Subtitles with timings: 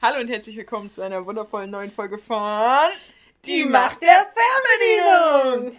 [0.00, 2.62] Hallo und herzlich willkommen zu einer wundervollen neuen Folge von
[3.44, 5.76] Die Macht der Fernbedienung.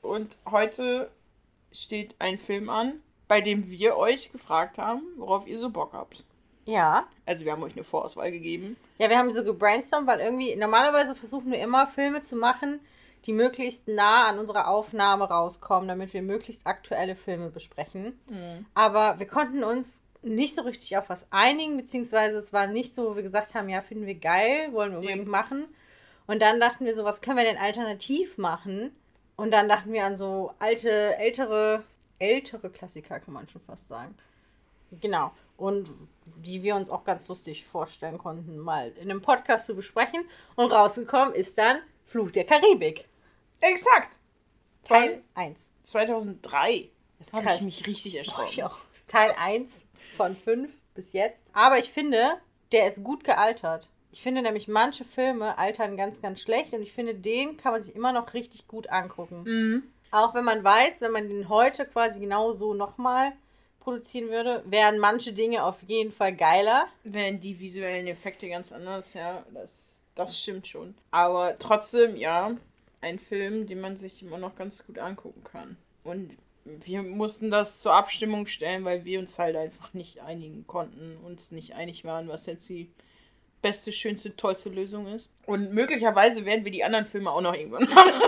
[0.00, 1.10] Und heute
[1.70, 6.24] steht ein Film an, bei dem wir euch gefragt haben, worauf ihr so Bock habt.
[6.66, 7.06] Ja.
[7.24, 8.76] Also wir haben euch eine Vorauswahl gegeben.
[8.98, 12.80] Ja, wir haben so gebrainstormt, weil irgendwie, normalerweise versuchen wir immer Filme zu machen,
[13.24, 18.18] die möglichst nah an unserer Aufnahme rauskommen, damit wir möglichst aktuelle Filme besprechen.
[18.28, 18.66] Mhm.
[18.74, 23.10] Aber wir konnten uns nicht so richtig auf was einigen, beziehungsweise es war nicht so,
[23.10, 25.66] wo wir gesagt haben, ja, finden wir geil, wollen wir unbedingt machen.
[26.26, 28.90] Und dann dachten wir so, was können wir denn alternativ machen?
[29.36, 31.84] Und dann dachten wir an so alte, ältere,
[32.18, 34.16] ältere Klassiker, kann man schon fast sagen.
[35.00, 35.30] Genau.
[35.56, 35.90] Und
[36.24, 40.24] die wir uns auch ganz lustig vorstellen konnten, mal in einem Podcast zu besprechen.
[40.54, 43.06] Und rausgekommen ist dann Fluch der Karibik.
[43.60, 44.16] Exakt.
[44.84, 45.58] Teil 1.
[45.84, 46.90] 2003.
[47.18, 48.48] Das habe ich mich richtig erschrocken.
[48.50, 48.76] ich auch.
[49.08, 49.84] Teil 1
[50.16, 51.40] von 5 bis jetzt.
[51.52, 52.38] Aber ich finde,
[52.72, 53.88] der ist gut gealtert.
[54.10, 56.72] Ich finde nämlich, manche Filme altern ganz, ganz schlecht.
[56.72, 59.42] Und ich finde, den kann man sich immer noch richtig gut angucken.
[59.44, 59.82] Mhm.
[60.10, 63.32] Auch wenn man weiß, wenn man den heute quasi genau so nochmal
[63.86, 66.88] produzieren würde, wären manche Dinge auf jeden Fall geiler.
[67.04, 70.96] Wären die visuellen Effekte ganz anders, ja, das, das stimmt schon.
[71.12, 72.50] Aber trotzdem, ja,
[73.00, 75.76] ein Film, den man sich immer noch ganz gut angucken kann.
[76.02, 81.16] Und wir mussten das zur Abstimmung stellen, weil wir uns halt einfach nicht einigen konnten,
[81.24, 82.90] uns nicht einig waren, was jetzt die
[83.62, 85.30] beste, schönste, tollste Lösung ist.
[85.46, 88.14] Und möglicherweise werden wir die anderen Filme auch noch irgendwann machen.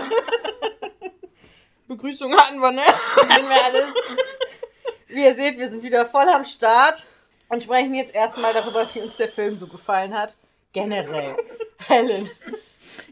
[1.89, 2.81] Begrüßung hatten wir, ne?
[3.27, 3.93] Kennen wir alles.
[5.09, 7.05] Wie ihr seht, wir sind wieder voll am Start
[7.49, 10.35] und sprechen jetzt erstmal darüber, wie uns der Film so gefallen hat.
[10.71, 11.35] Generell.
[11.87, 12.29] Helen.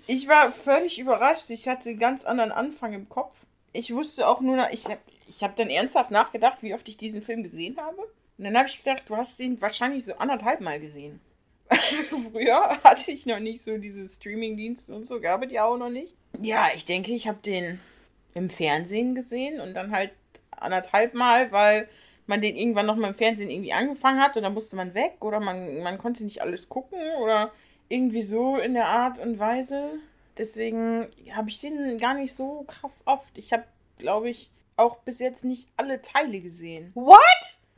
[0.05, 1.49] Ich war völlig überrascht.
[1.49, 3.33] Ich hatte einen ganz anderen Anfang im Kopf.
[3.73, 6.97] Ich wusste auch nur, noch- ich habe ich hab dann ernsthaft nachgedacht, wie oft ich
[6.97, 7.97] diesen Film gesehen habe.
[8.37, 11.19] Und dann habe ich gedacht, du hast ihn wahrscheinlich so anderthalb Mal gesehen.
[12.31, 15.89] Früher hatte ich noch nicht so diese Streamingdienste und so, gab es ja auch noch
[15.89, 16.13] nicht.
[16.39, 17.79] Ja, ich denke, ich habe den
[18.35, 20.11] im Fernsehen gesehen und dann halt
[20.61, 21.87] anderthalb Mal, weil
[22.25, 25.15] man den irgendwann noch mal im Fernsehen irgendwie angefangen hat und dann musste man weg
[25.21, 27.51] oder man, man konnte nicht alles gucken oder
[27.89, 29.91] irgendwie so in der Art und Weise.
[30.37, 33.37] Deswegen habe ich den gar nicht so krass oft.
[33.37, 33.63] Ich habe,
[33.97, 36.91] glaube ich, auch bis jetzt nicht alle Teile gesehen.
[36.93, 37.17] What?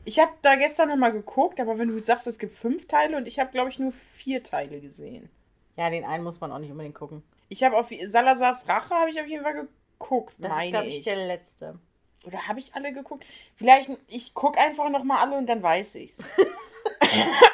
[0.04, 3.16] Ich habe da gestern noch mal geguckt, aber wenn du sagst, es gibt fünf Teile
[3.16, 5.30] und ich habe, glaube ich, nur vier Teile gesehen.
[5.76, 7.22] Ja, den einen muss man auch nicht unbedingt gucken.
[7.48, 9.66] Ich habe auf Salazars Rache habe ich auf jeden Fall
[9.98, 10.98] geguckt, Das meine ist, glaube ich.
[10.98, 11.78] ich, der letzte.
[12.24, 13.24] Oder habe ich alle geguckt?
[13.56, 16.18] Vielleicht, ich gucke einfach noch mal alle und dann weiß ich's.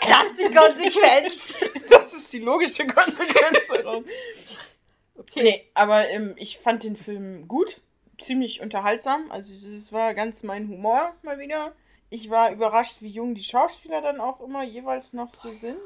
[0.06, 1.56] Das ist die Konsequenz.
[1.91, 4.04] Das ist die logische Konsequenz daraus.
[5.16, 5.43] Okay.
[5.43, 7.81] Nee, aber ähm, ich fand den Film gut,
[8.21, 9.31] ziemlich unterhaltsam.
[9.31, 11.72] Also das war ganz mein Humor mal wieder.
[12.10, 15.81] Ich war überrascht, wie jung die Schauspieler dann auch immer jeweils noch so sind.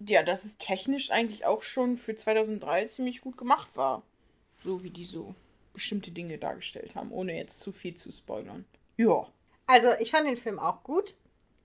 [0.00, 4.02] Ja, dass es technisch eigentlich auch schon für 2003 ziemlich gut gemacht war.
[4.64, 5.34] So wie die so
[5.78, 8.64] bestimmte Dinge dargestellt haben, ohne jetzt zu viel zu spoilern.
[8.96, 9.26] Ja.
[9.66, 11.14] Also, ich fand den Film auch gut.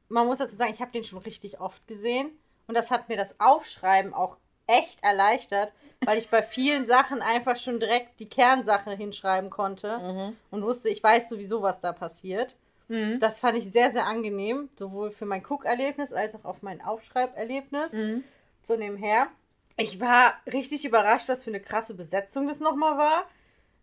[0.10, 2.30] Man muss dazu sagen, ich habe den schon richtig oft gesehen.
[2.68, 4.38] Und das hat mir das Aufschreiben auch
[4.68, 5.74] echt erleichtert,
[6.06, 10.38] weil ich bei vielen Sachen einfach schon direkt die Kernsache hinschreiben konnte Mhm.
[10.52, 12.56] und wusste, ich weiß sowieso, was da passiert.
[12.88, 13.20] Mhm.
[13.20, 17.92] Das fand ich sehr, sehr angenehm, sowohl für mein Guckerlebnis als auch auf mein Aufschreiberlebnis.
[17.94, 18.24] Mhm.
[18.66, 19.28] So nebenher.
[19.76, 23.26] Ich war richtig überrascht, was für eine krasse Besetzung das nochmal war.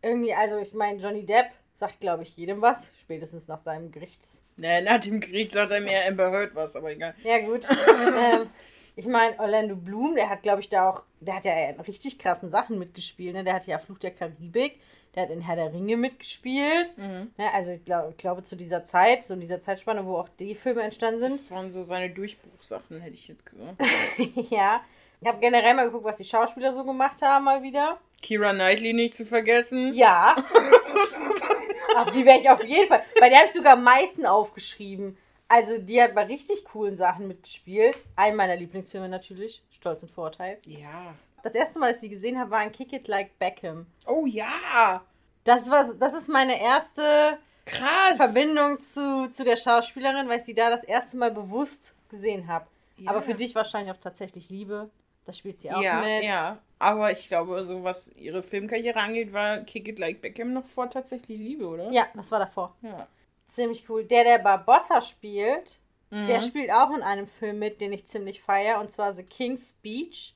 [0.02, 4.42] Irgendwie, also ich meine, Johnny Depp sagt, glaube ich, jedem was, spätestens nach seinem Gerichts.
[4.56, 7.14] Nee, nach dem Krieg sagt er mir Amber Heard was, aber egal.
[7.24, 7.66] Ja, gut.
[7.98, 8.50] ähm,
[8.96, 12.18] ich meine, Orlando Bloom, der hat, glaube ich, da auch, der hat ja in richtig
[12.18, 13.34] krassen Sachen mitgespielt.
[13.34, 13.44] Ne?
[13.44, 14.78] Der hat ja Fluch der Karibik,
[15.14, 16.96] der hat in Herr der Ringe mitgespielt.
[16.98, 17.30] Mhm.
[17.38, 17.54] Ne?
[17.54, 20.54] Also ich, glaub, ich glaube, zu dieser Zeit, so in dieser Zeitspanne, wo auch die
[20.54, 21.32] Filme entstanden sind.
[21.32, 23.80] Das waren so seine Durchbruchsachen, hätte ich jetzt gesagt.
[24.50, 24.82] ja.
[25.20, 27.98] Ich habe generell mal geguckt, was die Schauspieler so gemacht haben, mal wieder.
[28.22, 29.92] Kira Knightley nicht zu vergessen.
[29.92, 30.34] Ja.
[31.96, 33.02] auf die wäre ich auf jeden Fall.
[33.18, 35.18] Bei der habe ich sogar am meisten aufgeschrieben.
[35.48, 38.04] Also, die hat bei richtig coolen Sachen mitgespielt.
[38.16, 39.62] Ein meiner Lieblingsfilme natürlich.
[39.70, 40.58] Stolz und Vorteil.
[40.64, 41.14] Ja.
[41.42, 43.86] Das erste Mal, dass ich sie gesehen habe, war in Kick It Like Beckham.
[44.06, 45.02] Oh ja.
[45.44, 48.16] Das, war, das ist meine erste Krass.
[48.16, 52.66] Verbindung zu, zu der Schauspielerin, weil ich sie da das erste Mal bewusst gesehen habe.
[52.96, 53.10] Ja.
[53.10, 54.90] Aber für dich wahrscheinlich auch tatsächlich Liebe.
[55.30, 56.24] Das spielt sie auch ja, mit.
[56.24, 56.58] ja.
[56.80, 60.90] Aber ich glaube, so was ihre Filmkarriere angeht, war Kick It Like Beckham noch vor
[60.90, 61.88] tatsächlich Liebe, oder?
[61.92, 62.74] Ja, das war davor.
[62.82, 63.06] Ja.
[63.48, 64.02] Ziemlich cool.
[64.04, 65.78] Der, der Barbossa spielt,
[66.10, 66.26] Mhm.
[66.26, 69.68] der spielt auch in einem Film mit, den ich ziemlich feiere, und zwar The King's
[69.68, 70.34] Speech.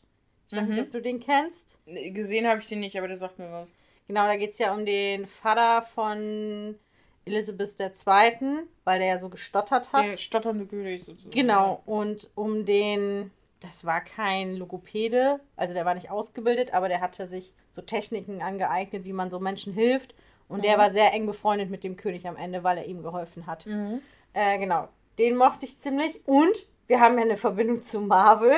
[0.49, 0.85] Ich weiß nicht, Mhm.
[0.85, 1.77] ob du den kennst.
[1.87, 3.69] Nee, Gesehen habe ich den nicht, aber der sagt mir was.
[4.07, 6.79] Genau, da geht es ja um den Vater von
[7.25, 10.05] Elisabeth II., weil der ja so gestottert hat.
[10.05, 11.31] Der stotternde König sozusagen.
[11.35, 13.31] Genau, und um den,
[13.65, 18.43] das war kein Logopäde, also der war nicht ausgebildet, aber der hatte sich so Techniken
[18.43, 20.15] angeeignet, wie man so Menschen hilft.
[20.49, 20.81] Und der Mhm.
[20.81, 23.65] war sehr eng befreundet mit dem König am Ende, weil er ihm geholfen hat.
[23.67, 24.03] Mhm.
[24.35, 24.89] Äh, genau,
[25.19, 26.21] den mochte ich ziemlich.
[26.29, 28.55] Und wir haben ja eine Verbindung zu Marvel.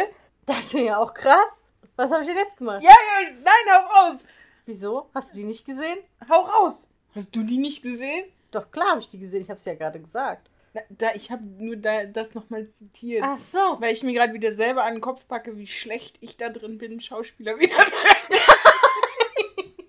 [0.47, 1.47] Das ich ja auch krass.
[1.95, 2.83] Was habe ich denn jetzt gemacht?
[2.83, 4.21] Ja, ja, nein, hau raus!
[4.65, 5.09] Wieso?
[5.15, 5.99] Hast du die nicht gesehen?
[6.29, 6.75] Hau raus!
[7.15, 8.25] Hast du die nicht gesehen?
[8.51, 9.43] Doch, klar habe ich die gesehen.
[9.43, 10.51] Ich habe es ja gerade gesagt.
[10.91, 13.23] Da, ich habe nur da, das nochmal zitiert.
[13.25, 13.59] Ach so.
[13.81, 16.79] Weil ich mir gerade wieder selber an den Kopf packe, wie schlecht ich da drin
[16.79, 18.41] bin, Schauspieler wieder zu sein.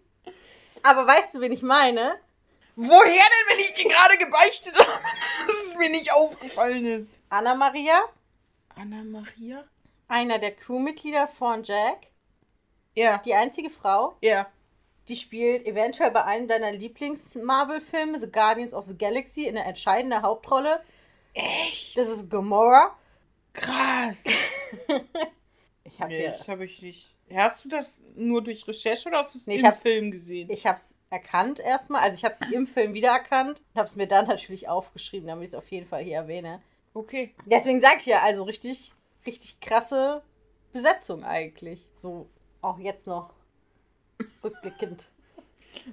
[0.84, 2.18] Aber weißt du, wen ich meine?
[2.76, 4.92] Woher denn, wenn ich den gerade gebeichtet habe,
[5.48, 7.08] dass es mir nicht aufgefallen ist?
[7.30, 8.04] Anna Maria,
[8.76, 9.66] Anna Maria?
[10.08, 12.08] einer der Crewmitglieder von Jack,
[12.96, 14.48] Ja, die einzige Frau, ja.
[15.10, 20.22] Die spielt eventuell bei einem deiner Lieblings-Marvel-Filme, The Guardians of the Galaxy, in der entscheidenden
[20.22, 20.82] Hauptrolle.
[21.34, 21.98] Echt?
[21.98, 22.96] Das ist Gamora.
[23.54, 24.18] Krass.
[25.84, 27.10] Ich habe Nee, habe ich nicht.
[27.34, 30.50] Hast du das nur durch Recherche oder hast du es Nee, ich im Film gesehen?
[30.52, 33.96] ich habe es erkannt erstmal, also ich habe sie im Film wiedererkannt und habe es
[33.96, 36.62] mir dann natürlich aufgeschrieben, damit ich es auf jeden Fall hier erwähne.
[36.94, 37.34] Okay.
[37.46, 38.94] Deswegen sage ich ja, also richtig,
[39.26, 40.22] richtig krasse
[40.72, 41.86] Besetzung eigentlich.
[42.02, 42.28] So
[42.62, 43.34] auch jetzt noch
[44.44, 45.08] rückblickend.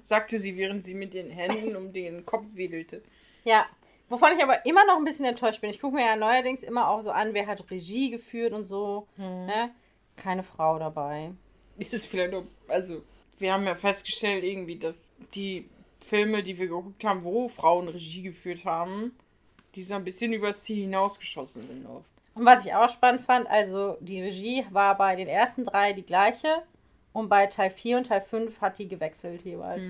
[0.06, 3.02] Sagte sie, während sie mit den Händen um den Kopf wedelte.
[3.44, 3.66] Ja,
[4.08, 5.70] wovon ich aber immer noch ein bisschen enttäuscht bin.
[5.70, 9.06] Ich gucke mir ja neuerdings immer auch so an, wer hat Regie geführt und so.
[9.16, 9.70] Ne?
[10.16, 11.32] Keine Frau dabei.
[11.90, 13.02] Ist vielleicht auch, also,
[13.38, 15.68] wir haben ja festgestellt, irgendwie, dass die
[16.00, 19.16] Filme, die wir geguckt haben, wo Frauen Regie geführt haben,
[19.74, 22.08] die so ein bisschen übers Ziel hinausgeschossen sind oft.
[22.34, 26.02] Und was ich auch spannend fand, also die Regie war bei den ersten drei die
[26.02, 26.62] gleiche
[27.14, 29.86] und bei Teil 4 und Teil 5 hat die gewechselt jeweils.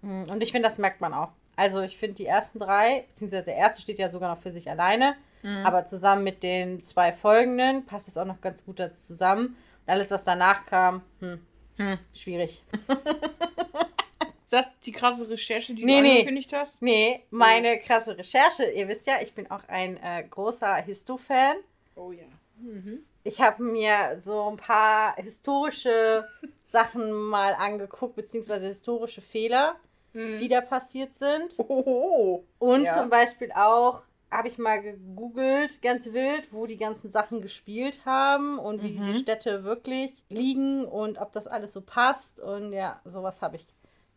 [0.00, 1.28] Mm, Und ich finde, das merkt man auch.
[1.56, 4.70] Also ich finde die ersten drei, beziehungsweise der erste steht ja sogar noch für sich
[4.70, 5.64] alleine, Mhm.
[5.66, 9.56] aber zusammen mit den zwei folgenden passt es auch noch ganz gut dazu zusammen.
[9.86, 11.40] Und alles, was danach kam, hm,
[11.76, 11.98] Hm.
[12.14, 12.62] schwierig.
[14.44, 16.10] Ist das die krasse Recherche, die Nee, du nee.
[16.12, 16.80] angekündigt hast?
[16.80, 21.56] Nee, meine krasse Recherche, ihr wisst ja, ich bin auch ein äh, großer Histo-Fan.
[21.96, 22.24] Oh ja.
[22.60, 23.00] Mhm.
[23.26, 26.28] Ich habe mir so ein paar historische
[26.68, 29.74] Sachen mal angeguckt, beziehungsweise historische Fehler,
[30.14, 31.54] die da passiert sind.
[31.58, 32.94] Oh, Und Ja.
[32.94, 38.58] zum Beispiel auch habe ich mal gegoogelt, ganz wild, wo die ganzen Sachen gespielt haben
[38.58, 38.96] und wie Mhm.
[39.02, 42.40] diese Städte wirklich liegen und ob das alles so passt.
[42.40, 43.66] Und ja, sowas habe ich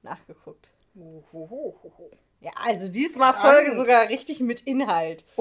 [0.03, 0.69] nachgeguckt.
[0.95, 2.11] oh, oh, oh, oh, oh.
[2.41, 5.23] Ja, also diesmal Folge sogar richtig mit Inhalt.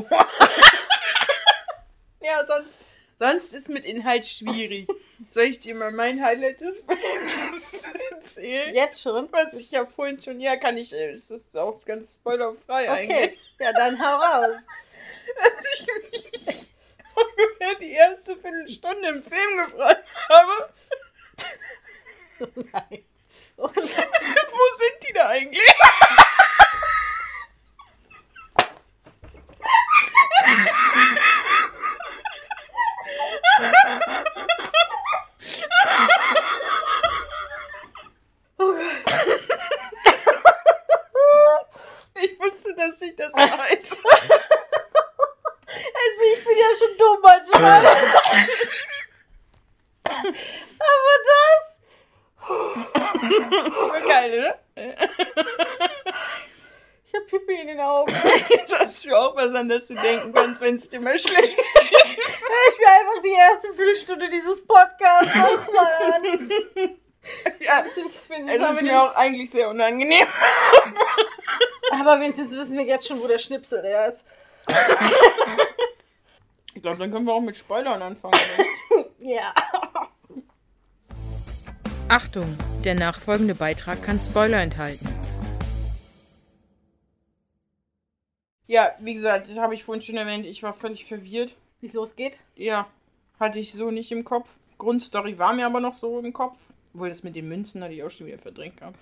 [2.21, 2.77] Ja, sonst,
[3.19, 4.89] sonst ist mit Inhalt schwierig.
[5.31, 7.73] Soll ich dir mal mein Highlight des Films
[8.11, 8.75] erzählen?
[8.75, 9.29] Jetzt schon?
[9.33, 13.13] Was ich ja vorhin schon, ja, kann ich, äh, es ist auch ganz spoilerfrei Okay,
[13.13, 13.39] eigentlich.
[13.59, 14.57] ja, dann hau raus.
[15.37, 16.69] Dass ich mich
[17.15, 20.73] ungefähr die erste Viertelstunde im Film gefragt habe,
[22.73, 23.05] Nein.
[23.57, 25.61] Und wo sind die da eigentlich?
[42.15, 43.53] Ich wusste, dass sich das meint.
[43.61, 43.97] Also
[46.37, 47.87] ich bin ja schon dumm manchmal.
[50.79, 51.65] Aber das.
[54.07, 54.55] Geil, ne?
[57.11, 58.15] Ich hab Pipi in den Augen.
[58.51, 61.57] Jetzt hast du auch was an das du denken kannst, wenn es dir mal schlecht
[61.57, 61.93] geht.
[61.93, 66.51] Ich mir einfach die erste Viertelstunde dieses Podcasts nochmal an.
[67.61, 70.27] Ja, Wenigstens- wenigstens es ist mir auch eigentlich sehr unangenehm.
[71.91, 74.25] Aber wenigstens wissen wir jetzt schon, wo der Schnipsel der ist.
[76.73, 78.39] Ich glaube, dann können wir auch mit Spoilern anfangen.
[79.19, 79.53] Ja.
[82.09, 85.07] Achtung, der nachfolgende Beitrag kann Spoiler enthalten.
[88.69, 91.57] Ja, wie gesagt, das habe ich vorhin schon erwähnt, ich war völlig verwirrt.
[91.81, 92.39] Wie es losgeht?
[92.55, 92.87] Ja,
[93.41, 94.51] hatte ich so nicht im Kopf.
[94.77, 96.59] Grundstory war mir aber noch so im Kopf.
[96.93, 98.99] Obwohl das mit den Münzen hatte ich auch schon wieder verdrängt gehabt.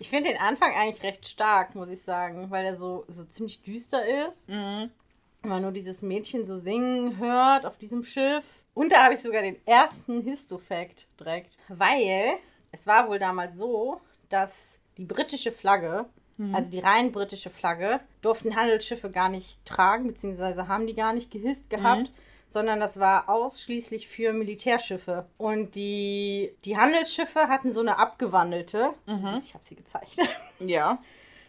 [0.00, 3.62] Ich finde den Anfang eigentlich recht stark, muss ich sagen, weil er so, so ziemlich
[3.62, 4.48] düster ist.
[4.48, 4.90] Mhm.
[5.42, 8.44] Wenn man nur dieses Mädchen so singen hört auf diesem Schiff.
[8.74, 11.56] Und da habe ich sogar den ersten Histofact direkt.
[11.68, 12.38] Weil
[12.72, 16.06] es war wohl damals so, dass die britische Flagge,
[16.38, 16.54] Mhm.
[16.54, 21.30] also die rein britische Flagge, durften Handelsschiffe gar nicht tragen, beziehungsweise haben die gar nicht
[21.30, 22.10] gehisst gehabt,
[22.48, 25.26] sondern das war ausschließlich für Militärschiffe.
[25.36, 28.90] Und die, die Handelsschiffe hatten so eine abgewandelte.
[29.06, 29.40] Mhm.
[29.42, 30.28] Ich habe sie gezeichnet.
[30.60, 30.98] Ja.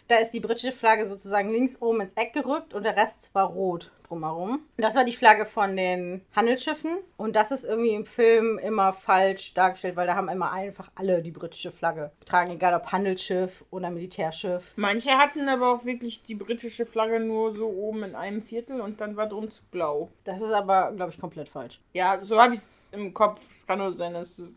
[0.08, 3.48] Da ist die britische Flagge sozusagen links oben ins Eck gerückt und der Rest war
[3.48, 4.62] rot drumherum.
[4.78, 9.54] Das war die Flagge von den Handelsschiffen und das ist irgendwie im Film immer falsch
[9.54, 13.90] dargestellt, weil da haben immer einfach alle die britische Flagge getragen, egal ob Handelsschiff oder
[13.90, 14.72] Militärschiff.
[14.78, 19.02] Manche hatten aber auch wirklich die britische Flagge nur so oben in einem Viertel und
[19.02, 20.10] dann war drum zu blau.
[20.24, 21.82] Das ist aber, glaube ich, komplett falsch.
[21.92, 23.42] Ja, so habe ich es im Kopf.
[23.52, 24.56] Es kann nur sein, dass es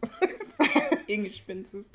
[1.08, 1.90] Ingespinst ist.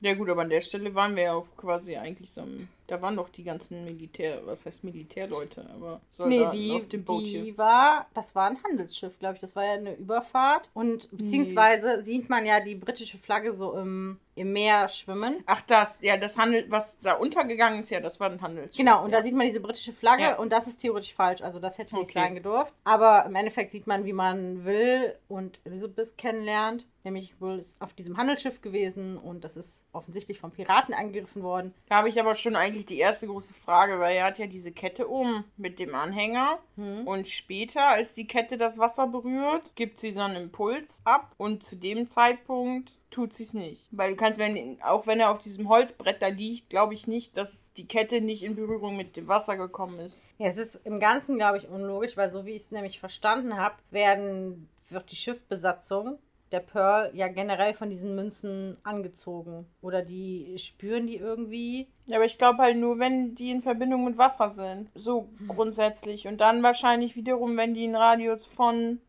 [0.00, 3.02] Ja gut, aber an der Stelle waren wir ja auch quasi eigentlich so am, Da
[3.02, 4.46] waren doch die ganzen Militär...
[4.46, 5.68] Was heißt Militärleute?
[5.74, 6.00] Aber Nee,
[6.38, 7.58] Soldaten die, auf dem Boot die hier.
[7.58, 9.40] war, das war ein Handelsschiff, glaube ich.
[9.40, 10.70] Das war ja eine Überfahrt.
[10.72, 15.42] Und beziehungsweise sieht man ja die britische Flagge so im, im Meer schwimmen.
[15.46, 16.64] Ach das, ja, das Handel...
[16.68, 18.76] Was da untergegangen ist, ja, das war ein Handelsschiff.
[18.76, 19.16] Genau, und ja.
[19.18, 20.36] da sieht man diese britische Flagge Ja.
[20.38, 21.42] und das ist theoretisch falsch.
[21.42, 22.20] Also das hätte nicht Okay.
[22.20, 22.72] sein gedurft.
[22.84, 26.86] Aber im Endeffekt sieht man, wie man Will und Elizabeth kennenlernt.
[27.04, 31.72] Nämlich Will ist auf diesem Handelsschiff gewesen und das ist offensichtlich von Piraten angegriffen worden.
[31.88, 34.72] Da habe ich aber schon eigentlich die erste große Frage, weil er hat ja diese
[34.72, 36.58] Kette um mit dem Anhänger.
[36.76, 37.06] Hm.
[37.06, 41.62] Und später, als die Kette das Wasser berührt, gibt sie so einen Impuls ab und
[41.62, 43.86] zu dem Zeitpunkt tut sie es nicht.
[43.92, 47.36] Weil du kannst, wenn, auch wenn er auf diesem Holzbrett da liegt, glaube ich nicht,
[47.36, 50.22] dass die Kette nicht in Berührung mit dem Wasser gekommen ist.
[50.38, 53.56] Ja, es ist im Ganzen, glaube ich, unlogisch, weil so wie ich es nämlich verstanden
[53.56, 56.18] habe, werden, wird die Schiffbesatzung
[56.52, 59.66] der Pearl ja generell von diesen Münzen angezogen.
[59.82, 61.88] Oder die spüren die irgendwie.
[62.06, 64.90] Ja, aber ich glaube halt nur, wenn die in Verbindung mit Wasser sind.
[64.94, 66.28] So grundsätzlich.
[66.28, 69.00] Und dann wahrscheinlich wiederum, wenn die einen Radius von,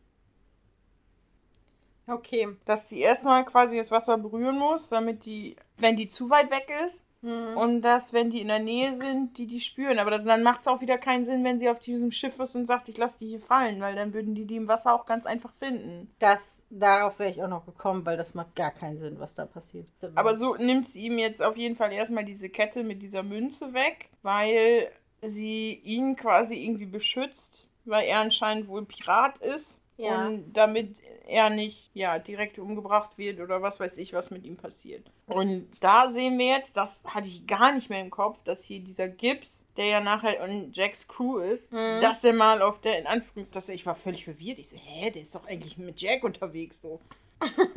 [2.07, 2.47] Okay.
[2.65, 6.69] dass die erstmal quasi das Wasser berühren muss, damit die, wenn die zu weit weg
[6.85, 7.57] ist, Hm.
[7.57, 9.99] Und dass, wenn die in der Nähe sind, die die spüren.
[9.99, 12.55] Aber das, dann macht es auch wieder keinen Sinn, wenn sie auf diesem Schiff ist
[12.55, 15.05] und sagt, ich lasse die hier fallen, weil dann würden die die im Wasser auch
[15.05, 16.11] ganz einfach finden.
[16.19, 19.45] Das, darauf wäre ich auch noch gekommen, weil das macht gar keinen Sinn, was da
[19.45, 19.87] passiert.
[20.15, 23.73] Aber so nimmt sie ihm jetzt auf jeden Fall erstmal diese Kette mit dieser Münze
[23.73, 29.76] weg, weil sie ihn quasi irgendwie beschützt, weil er anscheinend wohl Pirat ist.
[29.97, 30.27] Ja.
[30.27, 34.55] Und damit er nicht ja, direkt umgebracht wird oder was weiß ich, was mit ihm
[34.55, 35.09] passiert.
[35.25, 38.79] Und da sehen wir jetzt, das hatte ich gar nicht mehr im Kopf, dass hier
[38.79, 41.99] dieser Gibbs, der ja nachher in Jacks Crew ist, Mhm.
[41.99, 44.59] dass der mal auf der, in Anführungszeichen, ich war völlig verwirrt.
[44.59, 47.01] Ich so, hä, der ist doch eigentlich mit Jack unterwegs so.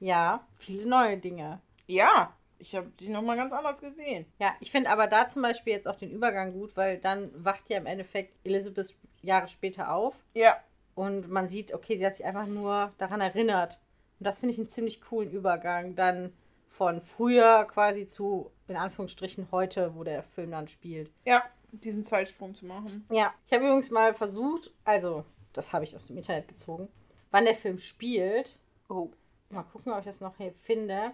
[0.00, 1.60] Ja, viele neue Dinge.
[1.86, 4.24] Ja, ich habe die nochmal ganz anders gesehen.
[4.38, 7.68] Ja, ich finde aber da zum Beispiel jetzt auch den Übergang gut, weil dann wacht
[7.68, 10.56] ja im Endeffekt Elizabeth Jahre später auf Ja,
[11.00, 13.80] und man sieht, okay, sie hat sich einfach nur daran erinnert.
[14.18, 16.34] Und das finde ich einen ziemlich coolen Übergang dann
[16.68, 21.10] von früher quasi zu, in Anführungsstrichen, heute, wo der Film dann spielt.
[21.24, 21.42] ja,
[21.72, 23.06] diesen Zeitsprung zu machen.
[23.10, 26.88] Ja, ich habe übrigens mal versucht, also, das habe ich aus dem Internet gezogen,
[27.30, 28.58] wann der Film spielt.
[28.90, 29.08] Oh.
[29.48, 31.12] Mal gucken, ob ich das noch hier finde.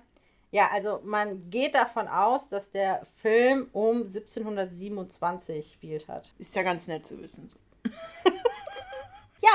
[0.51, 6.33] Ja, also man geht davon aus, dass der Film um 1727 spielt hat.
[6.39, 7.49] Ist ja ganz nett zu wissen.
[7.49, 7.57] So.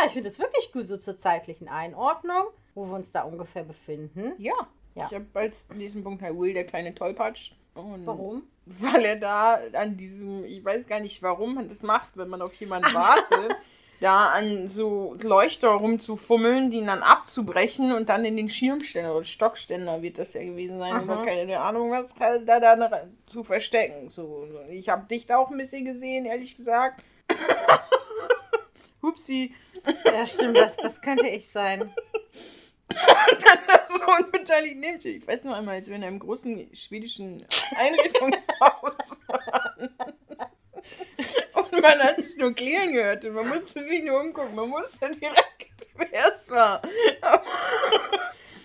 [0.05, 4.33] Ich finde es wirklich gut so zur zeitlichen Einordnung, wo wir uns da ungefähr befinden.
[4.37, 4.53] Ja.
[4.95, 5.05] Ja.
[5.09, 7.51] Ich habe als nächsten Punkt halt Will, der kleine Tollpatsch.
[7.75, 8.43] Und Warum?
[8.65, 12.41] Weil er da an diesem, ich weiß gar nicht, warum man das macht, wenn man
[12.41, 13.35] auf jemanden Ach so.
[13.37, 13.55] wartet,
[14.01, 20.01] da an so Leuchter rumzufummeln, die dann abzubrechen und dann in den Schirmständer oder Stockständer
[20.01, 21.09] wird das ja gewesen sein, Mhm.
[21.09, 24.09] oder keine Ahnung, was da dann zu verstecken.
[24.09, 27.01] So, ich habe dich da auch ein bisschen gesehen, ehrlich gesagt.
[29.01, 29.53] Hupsi.
[30.05, 31.93] Ja, stimmt, das, das könnte ich sein.
[32.89, 35.05] dann das so unbeteiligt nimmt.
[35.05, 39.89] Ich weiß noch einmal, als wir in einem großen schwedischen Einrichtungshaus waren.
[41.53, 44.55] Und man hat es nur klären gehört und man musste sich nur umgucken.
[44.55, 46.81] Man wusste direkt, wer es war.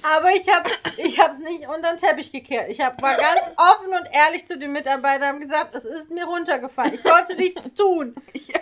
[0.03, 2.71] Aber ich habe ich es nicht unter den Teppich gekehrt.
[2.71, 6.95] Ich hab, war ganz offen und ehrlich zu den Mitarbeitern gesagt, es ist mir runtergefallen.
[6.95, 8.15] Ich konnte nichts tun.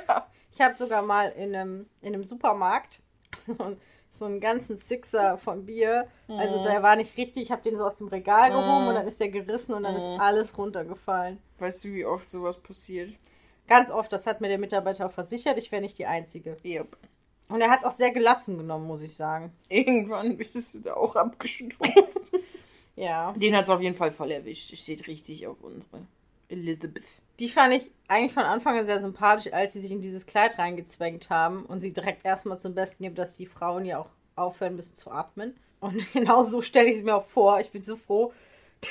[0.08, 0.26] Ja.
[0.54, 3.00] Ich habe sogar mal in einem, in einem Supermarkt
[4.10, 6.06] so, einen- ganzen Sixer von Bier.
[6.28, 6.62] Also Mhm.
[6.64, 7.42] der war nicht richtig.
[7.44, 8.88] Ich habe den so aus dem Regal gehoben Mhm.
[8.88, 9.98] und dann ist der gerissen und dann Mhm.
[9.98, 11.38] ist alles runtergefallen.
[11.58, 13.10] Weißt du, wie oft sowas passiert?
[13.66, 15.58] Ganz oft, das hat mir der Mitarbeiter auch versichert.
[15.58, 16.56] Ich wäre nicht die Einzige.
[16.64, 16.96] Yep.
[17.48, 19.52] Und er hat es auch sehr gelassen genommen, muss ich sagen.
[19.68, 21.80] Irgendwann bist du da auch abgestuft.
[22.96, 23.32] Ja.
[23.32, 24.76] Den hat es auf jeden Fall voll erwischt.
[24.76, 26.02] Steht richtig auf unsere
[26.48, 27.02] Elizabeth.
[27.40, 30.58] Die fand ich eigentlich von Anfang an sehr sympathisch, als sie sich in dieses Kleid
[30.58, 34.76] reingezwängt haben und sie direkt erstmal zum Besten gibt, dass die Frauen ja auch aufhören
[34.76, 35.54] müssen zu atmen.
[35.80, 37.60] Und genau so stelle ich es mir auch vor.
[37.60, 38.32] Ich bin so froh,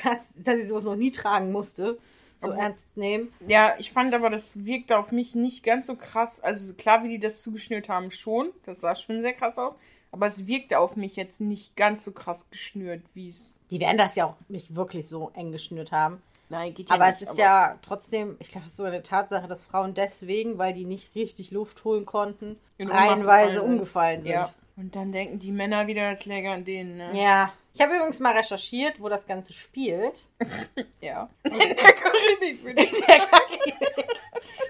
[0.04, 1.98] dass, dass ich sowas noch nie tragen musste.
[2.40, 3.32] so Obwohl- ernst nehmen.
[3.48, 6.40] Ja, ich fand aber, das wirkte auf mich nicht ganz so krass.
[6.42, 8.50] Also klar, wie die das zugeschnürt haben, schon.
[8.66, 9.76] Das sah schon sehr krass aus.
[10.12, 13.60] Aber es wirkte auf mich jetzt nicht ganz so krass geschnürt, wie es.
[13.72, 16.22] Die werden das ja auch nicht wirklich so eng geschnürt haben.
[16.54, 19.48] Nein, geht aber nicht, es ist ja trotzdem, ich glaube, es ist so eine Tatsache,
[19.48, 24.32] dass Frauen deswegen, weil die nicht richtig Luft holen konnten, reihenweise umgefallen sind.
[24.32, 24.54] Ja.
[24.76, 27.10] Und dann denken die Männer wieder, es läge an denen, ne?
[27.20, 27.54] Ja.
[27.74, 30.24] Ich habe übrigens mal recherchiert, wo das Ganze spielt.
[31.02, 31.28] Ja.
[31.44, 32.94] In der Karibik, würde ich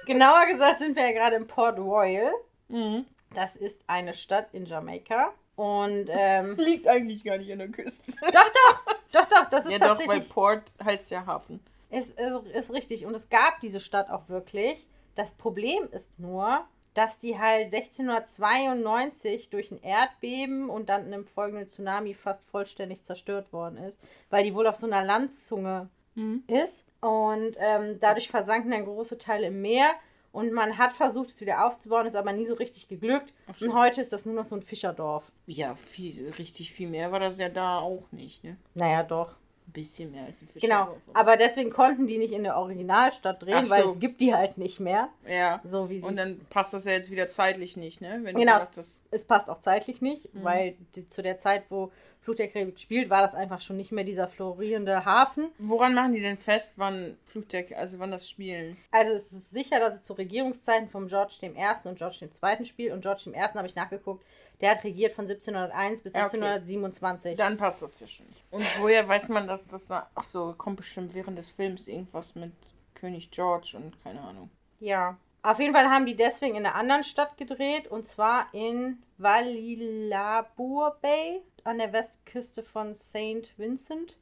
[0.06, 2.32] Genauer gesagt sind wir ja gerade in Port Royal.
[2.70, 3.06] mhm.
[3.34, 5.34] Das ist eine Stadt in Jamaika.
[5.56, 8.14] Und ähm, Liegt eigentlich gar nicht an der Küste.
[8.22, 10.30] doch, doch, doch, doch, das ist ja, doch, weil tatsächlich.
[10.30, 11.60] Port heißt ja Hafen.
[11.94, 13.06] Ist, ist, ist richtig.
[13.06, 14.88] Und es gab diese Stadt auch wirklich.
[15.16, 21.68] Das Problem ist nur, dass die halt 1692 durch ein Erdbeben und dann einem folgenden
[21.68, 26.44] Tsunami fast vollständig zerstört worden ist, weil die wohl auf so einer Landzunge Mhm.
[26.48, 26.86] ist.
[27.02, 29.94] Und ähm, dadurch versanken dann große Teile im Meer.
[30.32, 33.34] Und man hat versucht, es wieder aufzubauen, ist aber nie so richtig geglückt.
[33.62, 35.32] Und heute ist das nur noch so ein Fischerdorf.
[35.46, 38.58] Ja, viel, richtig viel mehr war das ja da auch nicht, ne?
[38.74, 39.36] Naja, doch.
[39.68, 40.62] Ein bisschen mehr als ein Fisch.
[40.62, 40.98] Genau.
[41.14, 43.92] Aber deswegen konnten die nicht in der Originalstadt drehen, Ach weil so.
[43.94, 45.10] es gibt die halt nicht mehr.
[45.28, 45.62] Ja.
[45.64, 48.20] So wie sie Und dann passt das ja jetzt wieder zeitlich nicht, ne?
[48.24, 48.54] Wenn Genau.
[48.60, 50.44] du sagst, es passt auch zeitlich nicht, Mhm.
[50.44, 51.92] weil die, zu der Zeit, wo
[52.24, 55.52] Fluch der Karibik spielt, war das einfach schon nicht mehr dieser florierende Hafen.
[55.58, 58.78] Woran machen die denn fest, wann Flugdeck, also wann das spielen?
[58.92, 61.48] Also es ist sicher, dass es zu Regierungszeiten von George I.
[61.84, 62.66] und George II.
[62.66, 62.94] spielt.
[62.94, 63.38] Und George I.
[63.38, 64.26] habe ich nachgeguckt,
[64.62, 66.38] der hat regiert von 1701 bis Ja, okay.
[66.38, 67.36] 1727.
[67.36, 68.44] Dann passt das ja schon nicht.
[68.52, 70.10] Und woher weiß man, dass das da.
[70.16, 72.54] Ach so, kommt bestimmt während des Films irgendwas mit
[72.96, 74.50] König George und keine Ahnung.
[74.80, 75.18] Ja.
[75.42, 80.96] Auf jeden Fall haben die deswegen in einer anderen Stadt gedreht, und zwar in Valilabur
[81.02, 83.52] Bay an der Westküste von St.
[83.58, 84.18] Vincent.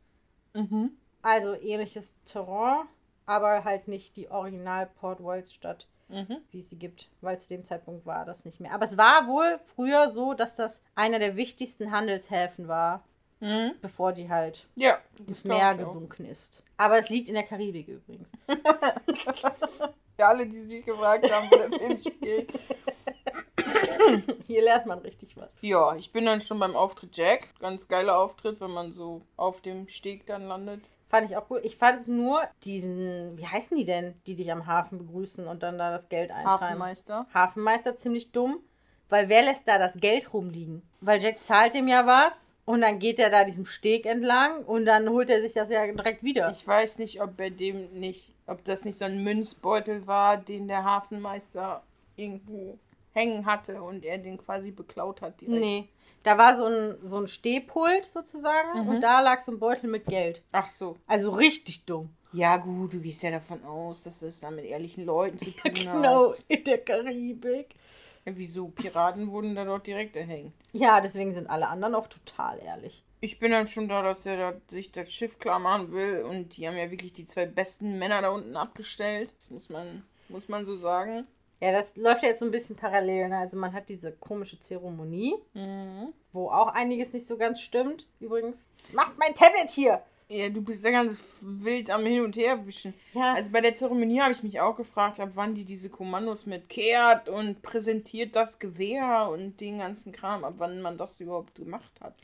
[0.53, 0.91] Mhm.
[1.21, 2.87] Also ähnliches Terrain,
[3.25, 6.37] aber halt nicht die Original Port Royals Stadt, Mhm.
[6.51, 8.73] wie es sie gibt, weil zu dem Zeitpunkt war das nicht mehr.
[8.73, 13.03] Aber es war wohl früher so, dass das einer der wichtigsten Handelshäfen war,
[13.39, 13.73] Mhm.
[13.81, 14.99] bevor die halt Ja.
[15.25, 16.63] ins Meer gesunken ist.
[16.77, 18.29] Aber es liegt in der Karibik übrigens.
[20.19, 22.51] Ja, alle, die sich gefragt haben, wo der Film spielt.
[24.47, 25.51] Hier lernt man richtig was.
[25.61, 27.49] Ja, ich bin dann schon beim Auftritt Jack.
[27.59, 30.81] Ganz geiler Auftritt, wenn man so auf dem Steg dann landet.
[31.09, 31.59] Fand ich auch gut.
[31.63, 35.77] Ich fand nur diesen, wie heißen die denn, die dich am Hafen begrüßen und dann
[35.77, 36.61] da das Geld eintreiben?
[36.61, 37.25] Hafenmeister.
[37.33, 38.59] Hafenmeister ziemlich dumm,
[39.09, 40.81] weil wer lässt da das Geld rumliegen?
[41.01, 44.85] Weil Jack zahlt ihm ja was und dann geht er da diesem Steg entlang und
[44.85, 46.49] dann holt er sich das ja direkt wieder.
[46.51, 50.69] Ich weiß nicht, ob bei dem nicht, ob das nicht so ein Münzbeutel war, den
[50.69, 51.83] der Hafenmeister
[52.15, 52.77] irgendwo
[53.13, 55.59] hängen hatte und er den quasi beklaut hat direkt.
[55.59, 55.87] nee,
[56.23, 58.87] da war so ein, so ein Stehpult sozusagen Mhm.
[58.89, 60.41] und da lag so ein Beutel mit Geld.
[60.51, 60.97] Ach so.
[61.07, 62.09] Also richtig dumm.
[62.33, 65.73] Ja gut, du gehst ja davon aus, dass es da mit ehrlichen Leuten zu tun
[65.73, 66.39] Genau, hat.
[66.47, 67.75] in der Karibik.
[68.23, 68.67] Ja, wieso?
[68.67, 70.53] Piraten wurden da dort direkt erhängt.
[70.73, 73.03] Ja, deswegen sind alle anderen auch total ehrlich.
[73.19, 76.55] Ich bin dann schon da, dass er da sich das Schiff klar machen will und
[76.55, 79.33] die haben ja wirklich die zwei besten Männer da unten abgestellt.
[79.39, 81.25] Das muss man, muss man so sagen.
[81.61, 83.29] Ja, das läuft ja jetzt so ein bisschen parallel.
[83.29, 83.37] Ne?
[83.37, 86.07] Also man hat diese komische Zeremonie, Mhm.
[86.33, 88.07] wo auch einiges nicht so ganz stimmt.
[88.19, 88.57] Übrigens,
[88.93, 90.01] macht mein Tablet hier!
[90.27, 92.93] Ja, du bist ja ganz wild am Hin und Her wischen.
[93.13, 96.45] Ja, Also bei der Zeremonie habe ich mich auch gefragt, ab wann die diese Kommandos
[96.45, 101.55] mit kehrt und präsentiert das Gewehr und den ganzen Kram, ab wann man das überhaupt
[101.55, 102.15] gemacht hat.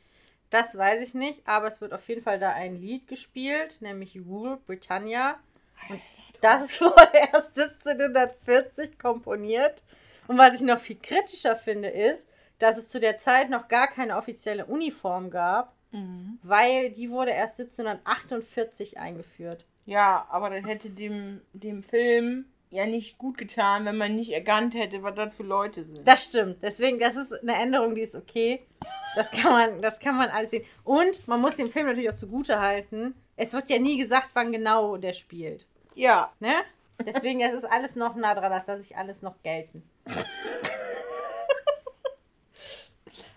[0.51, 4.17] das weiß ich nicht, aber es wird auf jeden Fall da ein Lied gespielt, nämlich
[4.25, 5.35] Rule Britannia.
[5.89, 5.99] Und
[6.41, 9.83] das wurde erst 1740 komponiert.
[10.27, 12.25] Und was ich noch viel kritischer finde, ist,
[12.59, 16.37] dass es zu der Zeit noch gar keine offizielle Uniform gab, Mhm.
[16.43, 19.65] weil die wurde erst 1748 eingeführt.
[19.85, 24.73] Ja, aber das hätte dem, dem Film ja nicht gut getan, wenn man nicht erkannt
[24.75, 26.05] hätte, was das für Leute sind.
[26.05, 26.57] Das stimmt.
[26.61, 28.65] Deswegen, das ist eine Änderung, die ist okay.
[29.15, 30.65] Das kann man, das kann man alles sehen.
[30.83, 33.15] Und man muss dem Film natürlich auch zugute halten.
[33.37, 35.65] Es wird ja nie gesagt, wann genau der spielt.
[35.97, 36.63] Ja, Ne?
[37.05, 39.83] Deswegen, es ist alles noch nah dran, das lasse ich alles noch gelten.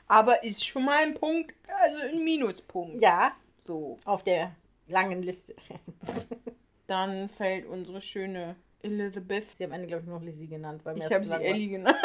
[0.07, 3.01] aber ist schon mal ein Punkt, also ein Minuspunkt.
[3.03, 3.33] Ja,
[3.67, 4.53] So, auf der
[4.89, 5.55] langen Liste.
[6.87, 10.81] dann fällt unsere schöne Elizabeth, Sie haben Ende, glaube ich, noch Lizzie genannt.
[10.85, 11.35] Weil mir ich habe sie.
[11.35, 11.99] Ellie genannt,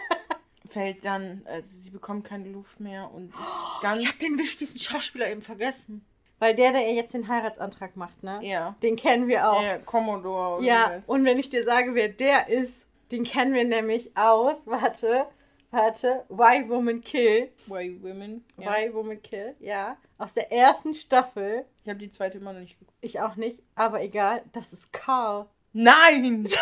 [0.70, 4.78] fällt dann, also sie bekommt keine Luft mehr und ist ganz, Ich habe den wichtigsten
[4.78, 6.04] Schauspieler eben vergessen.
[6.40, 8.38] Weil der, der jetzt den Heiratsantrag macht, ne?
[8.42, 9.60] ja, Den kennen wir auch.
[9.60, 13.24] der Commodore oder Ja, wie das- und wenn ich dir sage, wer der ist, den
[13.24, 15.26] kennen wir nämlich aus, warte,
[15.70, 17.50] Warte, Why Woman Kill.
[17.66, 18.42] Why Women.
[18.56, 18.72] Ja.
[18.72, 19.98] Why Woman Kill, ja.
[20.16, 21.66] Aus der ersten Staffel.
[21.84, 22.96] Ich habe die zweite immer noch nicht geguckt.
[23.02, 25.44] Ich auch nicht, aber egal, das ist Carl.
[25.74, 26.48] Nein!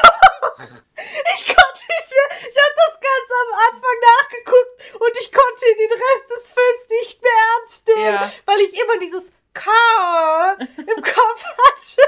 [0.59, 2.49] Ich konnte nicht mehr.
[2.51, 7.23] Ich habe das ganz am Anfang nachgeguckt und ich konnte den Rest des Films nicht
[7.23, 8.33] mehr ernst nehmen, Ja.
[8.47, 12.03] weil ich immer dieses Carl im Kopf hatte.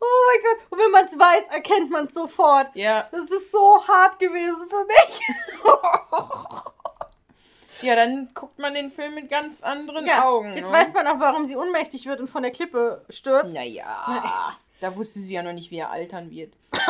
[0.00, 0.58] Oh mein Gott.
[0.70, 2.68] Und wenn man es weiß, erkennt man es sofort.
[2.74, 3.08] Ja.
[3.10, 5.20] Das ist so hart gewesen für mich.
[7.82, 10.54] Ja, dann guckt man den Film mit ganz anderen Ja, Augen.
[10.56, 10.72] jetzt ne?
[10.72, 13.52] weiß man auch, warum sie ohnmächtig wird und von der Klippe stürzt.
[13.54, 14.56] Naja.
[14.80, 16.52] Da wusste sie ja noch nicht, wie er altern wird.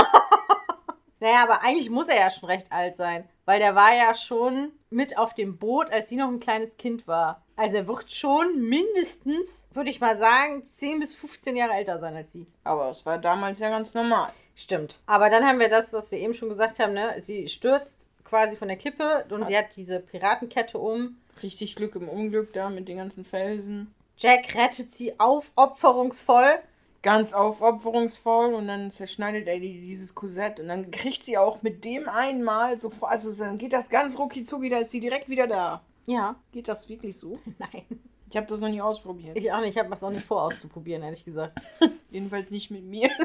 [1.21, 4.73] Naja, aber eigentlich muss er ja schon recht alt sein, weil der war ja schon
[4.95, 7.43] mit auf dem Boot, als sie noch ein kleines Kind war.
[7.57, 12.17] Also er wird schon mindestens, würde ich mal sagen, 10 bis 15 Jahre älter sein
[12.17, 12.47] als sie.
[12.65, 14.31] Aber es war damals ja ganz normal.
[14.57, 14.99] Stimmt.
[15.07, 17.17] Aber dann haben wir das, was wir eben schon gesagt haben, ne?
[17.23, 21.17] Sie stürzt quasi von der Klippe und sie hat diese Piratenkette um.
[21.43, 23.93] Richtig Glück im Unglück da mit den ganzen Felsen.
[24.17, 26.59] Jack rettet sie aufopferungsvoll.
[27.05, 31.85] Ganz aufopferungsvoll und dann zerschneidet er die, dieses Korsett und dann kriegt sie auch mit
[31.85, 35.47] dem einmal sofort, also dann geht das ganz rucki zucki, da ist sie direkt wieder
[35.47, 35.83] da.
[36.07, 36.37] Ja.
[36.53, 37.39] Geht das wirklich so?
[37.59, 37.85] Nein.
[38.31, 39.37] Ich habe das noch nie ausprobiert.
[39.37, 39.77] Ich auch nicht.
[39.77, 41.61] Ich habe es auch nicht vor auszuprobieren, ehrlich gesagt.
[42.11, 43.11] Jedenfalls nicht mit mir.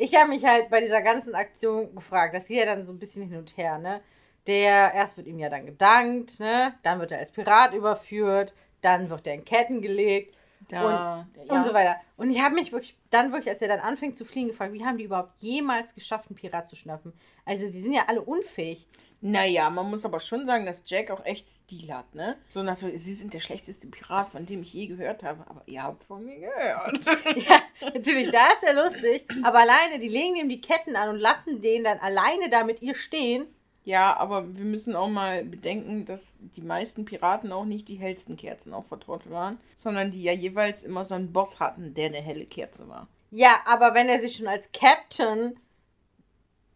[0.00, 3.00] Ich habe mich halt bei dieser ganzen Aktion gefragt, das geht ja dann so ein
[3.00, 4.00] bisschen hin und her, ne?
[4.46, 6.72] Der, erst wird ihm ja dann gedankt, ne?
[6.84, 10.37] Dann wird er als Pirat überführt, dann wird er in Ketten gelegt
[10.68, 11.96] Da, und so weiter.
[12.16, 14.84] Und ich habe mich wirklich, dann wirklich, als er dann anfängt zu fliegen, gefragt, wie
[14.84, 17.12] haben die überhaupt jemals geschafft, einen Pirat zu schnappen?
[17.46, 18.86] Also die sind ja alle unfähig.
[19.20, 22.36] Naja, man muss aber schon sagen, dass Jack auch echt Stil hat, ne?
[22.50, 25.82] So nach, sie sind der schlechteste Pirat, von dem ich je gehört habe, aber ihr
[25.82, 27.00] habt von mir gehört.
[27.48, 27.60] Ja,
[27.94, 31.62] natürlich, da ist er lustig, aber alleine, die legen ihm die Ketten an und lassen
[31.62, 33.46] den dann alleine da mit ihr stehen.
[33.88, 38.36] Ja, aber wir müssen auch mal bedenken, dass die meisten Piraten auch nicht die hellsten
[38.36, 42.20] Kerzen auch vertraut waren, sondern die ja jeweils immer so einen Boss hatten, der eine
[42.20, 43.08] helle Kerze war.
[43.30, 45.58] Ja, aber wenn er sich schon als Captain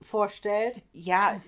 [0.01, 1.39] vorstellt, Ja,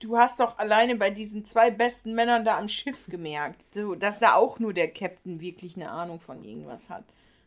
[0.00, 4.18] du hast doch alleine bei diesen zwei besten Männern da am Schiff gemerkt, so, dass
[4.18, 7.04] da auch nur der Captain wirklich eine Ahnung von irgendwas hat.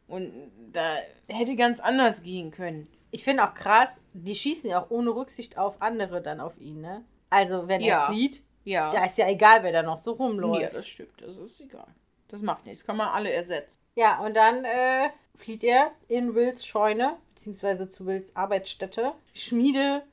[0.08, 0.32] Und
[0.74, 0.96] da
[1.28, 2.88] hätte ganz anders gehen können.
[3.12, 6.82] Ich finde auch krass, die schießen ja auch ohne Rücksicht auf andere dann auf ihn,
[6.82, 7.04] ne?
[7.32, 8.06] Also, wenn Ja.
[8.06, 8.92] er flieht, Ja.
[8.92, 10.76] da ist ja egal, wer da noch so ja, rumläuft.
[10.76, 11.88] das stimmt, das ist egal.
[12.28, 13.78] Das macht nichts, kann man alle ersetzen.
[13.96, 19.14] Ja, und dann äh, flieht er in Wills Scheune, beziehungsweise zu Wills Arbeitsstätte.
[19.34, 20.04] Schmiede,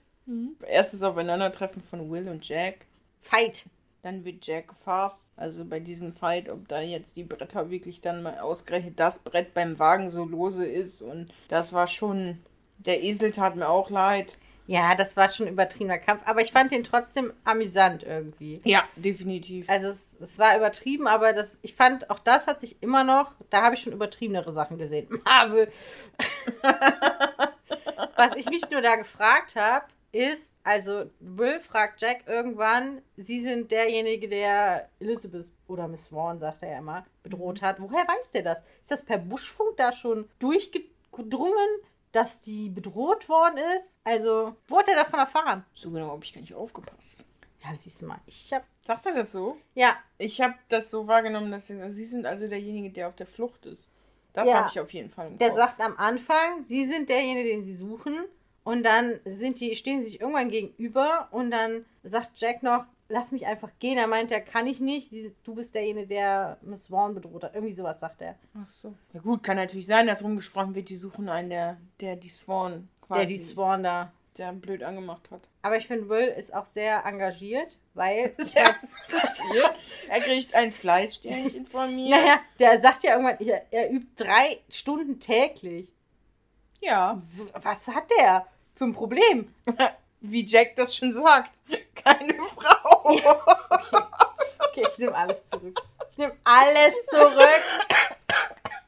[0.66, 2.85] Erstes Aufeinandertreffen von Will und Jack.
[3.22, 3.64] Fight.
[4.02, 5.24] Dann wird Jack gefasst.
[5.37, 9.54] Also bei diesem Fight, ob da jetzt die Bretter wirklich dann mal ausgerechnet das Brett
[9.54, 11.00] beim Wagen so lose ist.
[11.02, 12.38] Und das war schon.
[12.78, 14.37] Der Esel tat mir auch leid.
[14.68, 18.61] Ja, das war schon ein übertriebener Kampf, aber ich fand den trotzdem amüsant irgendwie.
[18.64, 19.66] Ja, definitiv.
[19.66, 23.33] Also es, es war übertrieben, aber das, ich fand, auch das hat sich immer noch,
[23.48, 25.09] da habe ich schon übertriebenere Sachen gesehen.
[25.24, 25.72] Marvel.
[28.14, 33.72] Was ich mich nur da gefragt habe, ist, also Will fragt Jack irgendwann, sie sind
[33.72, 37.81] derjenige, der Elizabeth oder Miss Swan, sagt er ja immer, bedroht hat.
[37.81, 38.59] Woher weiß der das?
[38.59, 41.68] Ist das per Buschfunk da schon durchgedrungen,
[42.12, 43.97] dass die bedroht worden ist?
[44.05, 45.64] Also, wo hat er davon erfahren?
[45.75, 47.25] So genau habe ich gar nicht aufgepasst.
[47.62, 49.57] Ja, siehst du mal, ich hab, Sagt er das so?
[49.75, 53.27] ja, Ich habe das so wahrgenommen, dass sie, sie sind also derjenige, der auf der
[53.27, 53.90] Flucht ist.
[54.33, 54.55] Das Ja.
[54.59, 55.59] habe ich auf jeden Fall im Der Kopf.
[55.59, 58.25] sagt am Anfang, sie sind derjenige, den sie suchen.
[58.64, 63.33] Und dann sind die, stehen sie sich irgendwann gegenüber und dann sagt Jack noch, lass
[63.33, 63.99] mich einfach gehen.
[63.99, 65.11] Er meint, er kann ich nicht.
[65.44, 67.55] Du bist derjenige, der Miss Swan bedroht hat.
[67.55, 68.37] Irgendwie sowas sagt er.
[68.55, 68.94] Ach so.
[69.12, 72.88] Ja gut, kann natürlich sein, dass rumgesprochen wird, die suchen einen, der, der die Swan
[73.03, 74.12] quasi Der die Swan da.
[74.37, 75.40] der blöd angemacht hat.
[75.62, 78.35] Aber ich finde, Will ist auch sehr engagiert, weil.
[78.55, 78.75] Ja,
[79.11, 79.75] passiert.
[80.09, 82.11] Er kriegt ein Fleißsternchen von mir.
[82.11, 85.92] Naja, der sagt ja irgendwann, er, er übt drei Stunden täglich.
[86.81, 87.21] Ja,
[87.61, 89.53] Was hat der für ein Problem?
[90.20, 91.50] wie Jack das schon sagt.
[91.94, 93.16] Keine Frau.
[94.70, 95.81] Okay, ich nehme alles zurück.
[96.12, 97.62] Ich nehme alles zurück.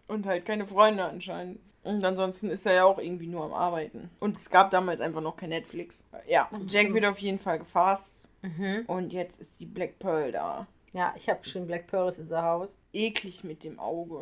[0.07, 1.61] Und halt keine Freunde anscheinend.
[1.83, 4.11] Und ansonsten ist er ja auch irgendwie nur am Arbeiten.
[4.19, 6.03] Und es gab damals einfach noch kein Netflix.
[6.27, 8.29] Ja, Jack wird auf jeden Fall gefasst.
[8.43, 8.85] Mhm.
[8.87, 10.67] Und jetzt ist die Black Pearl da.
[10.93, 12.77] Ja, ich habe schon Black Pearl in the House.
[12.93, 14.17] Eklig mit dem Auge.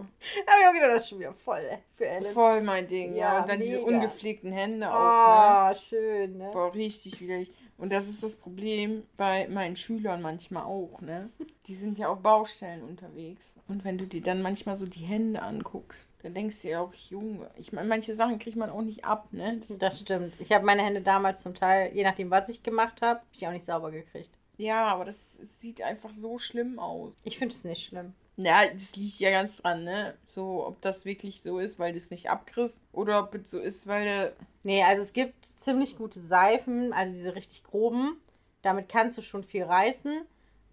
[0.46, 1.62] Aber ich auch gedacht, das ist schon wieder voll
[1.96, 2.26] für Ellen.
[2.34, 3.34] Voll mein Ding, ja.
[3.34, 3.88] Ja, Und dann diese mega.
[3.88, 5.72] ungepflegten Hände auch, ne?
[5.72, 6.50] Oh, schön, ne?
[6.52, 7.50] Boah, richtig widerlich.
[7.78, 11.30] Und das ist das Problem bei meinen Schülern manchmal auch, ne?
[11.66, 13.54] Die sind ja auf Baustellen unterwegs.
[13.68, 16.92] Und wenn du dir dann manchmal so die Hände anguckst, dann denkst du ja auch,
[16.92, 19.60] Junge, ich meine, manche Sachen kriegt man auch nicht ab, ne?
[19.78, 20.34] Das stimmt.
[20.40, 23.46] Ich habe meine Hände damals zum Teil, je nachdem, was ich gemacht habe, hab ich
[23.46, 24.30] auch nicht sauber gekriegt.
[24.58, 25.16] Ja, aber das
[25.58, 27.14] sieht einfach so schlimm aus.
[27.24, 28.14] Ich finde es nicht schlimm.
[28.36, 30.16] Ja, das liegt ja ganz dran, ne?
[30.28, 33.58] So, ob das wirklich so ist, weil du es nicht abkriegst oder ob es so
[33.58, 34.36] ist, weil der.
[34.62, 38.20] Nee, also es gibt ziemlich gute Seifen, also diese richtig groben.
[38.62, 40.22] Damit kannst du schon viel reißen.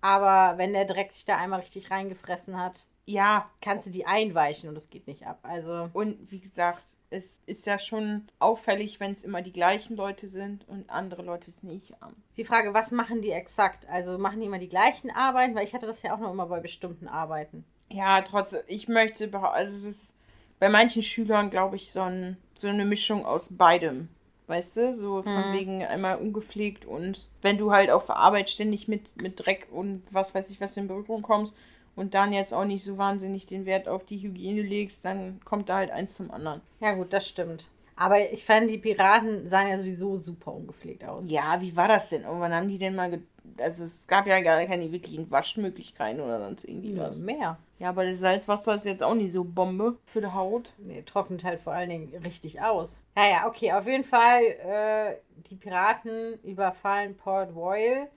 [0.01, 4.69] Aber wenn der Dreck sich da einmal richtig reingefressen hat, Ja, kannst du die einweichen
[4.69, 5.39] und es geht nicht ab.
[5.43, 10.27] Also, und wie gesagt, es ist ja schon auffällig, wenn es immer die gleichen Leute
[10.27, 12.15] sind und andere Leute es nicht haben.
[12.37, 13.87] die Frage, was machen die exakt?
[13.89, 15.55] Also machen die immer die gleichen Arbeiten?
[15.55, 17.63] Weil ich hatte das ja auch noch immer bei bestimmten Arbeiten.
[17.89, 20.13] Ja, trotzdem, ich möchte also es ist
[20.59, 24.09] bei manchen Schülern, glaube ich, so, ein, so eine Mischung aus beidem.
[24.47, 25.53] Weißt du, so von Mhm.
[25.53, 30.03] wegen einmal ungepflegt und wenn du halt auf der Arbeit ständig mit, mit Dreck und
[30.11, 31.55] was weiß ich was in Berührung kommst
[31.95, 35.69] und dann jetzt auch nicht so wahnsinnig den Wert auf die Hygiene legst, dann kommt
[35.69, 36.61] da halt eins zum anderen.
[36.79, 37.67] Ja, gut, das stimmt.
[37.97, 41.23] Aber ich fand, die Piraten sahen ja sowieso super ungepflegt aus.
[41.29, 42.25] Ja, wie war das denn?
[42.25, 43.21] Und wann haben die denn mal.
[43.57, 47.17] Also, es gab ja gar keine wirklichen Waschmöglichkeiten oder sonst irgendwie Ja, was.
[47.19, 47.57] mehr.
[47.79, 50.73] Ja, aber das Salzwasser ist jetzt auch nicht so Bombe für die Haut.
[50.77, 52.97] Nee, trocknet halt vor allen Dingen richtig aus.
[53.15, 55.15] Ja, ja, okay, auf jeden Fall, äh,
[55.49, 58.09] die Piraten überfallen Port Royal.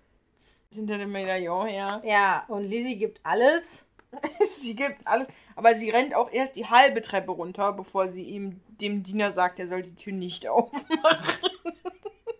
[0.70, 2.02] Hinter dem Medaillon her.
[2.04, 3.86] Ja, und Lizzie gibt alles.
[4.60, 5.28] sie gibt alles.
[5.56, 9.58] Aber sie rennt auch erst die halbe Treppe runter, bevor sie ihm dem Diener sagt,
[9.58, 10.86] er soll die Tür nicht aufmachen.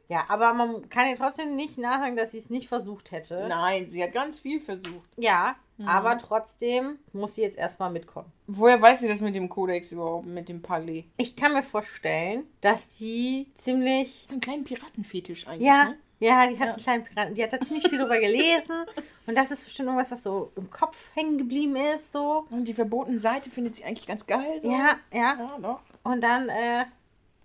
[0.09, 3.45] Ja, aber man kann ihr trotzdem nicht nachsagen, dass sie es nicht versucht hätte.
[3.49, 5.09] Nein, sie hat ganz viel versucht.
[5.17, 5.87] Ja, Mhm.
[5.87, 8.33] aber trotzdem muss sie jetzt erstmal mitkommen.
[8.49, 11.05] Woher weiß sie das mit dem Kodex überhaupt, mit dem Palais?
[11.19, 14.25] Ich kann mir vorstellen, dass die ziemlich.
[14.29, 15.99] So einen kleinen Piratenfetisch eigentlich, Ja, ne?
[16.21, 16.73] Ja, die hat Ja.
[16.75, 17.35] einen kleinen Piraten.
[17.35, 18.73] Die hat da ziemlich viel drüber gelesen.
[19.27, 22.13] Und das ist bestimmt irgendwas, was so im Kopf hängen geblieben ist.
[22.13, 22.47] So.
[22.51, 24.61] Und die verbotene Seite findet sie eigentlich ganz geil.
[24.63, 24.71] So.
[24.71, 25.37] Ja, ja.
[25.39, 25.81] Ja, doch.
[26.03, 26.85] Und dann äh,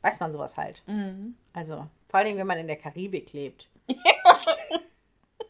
[0.01, 0.81] weiß man sowas halt.
[0.87, 1.35] Mhm.
[1.53, 3.67] Also, vor allen Dingen, wenn man in der Karibik lebt.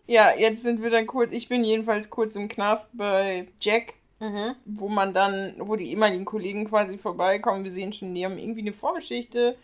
[0.05, 4.55] Ja, jetzt sind wir dann kurz, ich bin jedenfalls kurz im Knast bei Jack, Mhm.
[4.65, 7.63] wo man dann, wo die ehemaligen Kollegen quasi vorbeikommen.
[7.63, 9.57] Wir sehen schon, die haben irgendwie eine Vorgeschichte.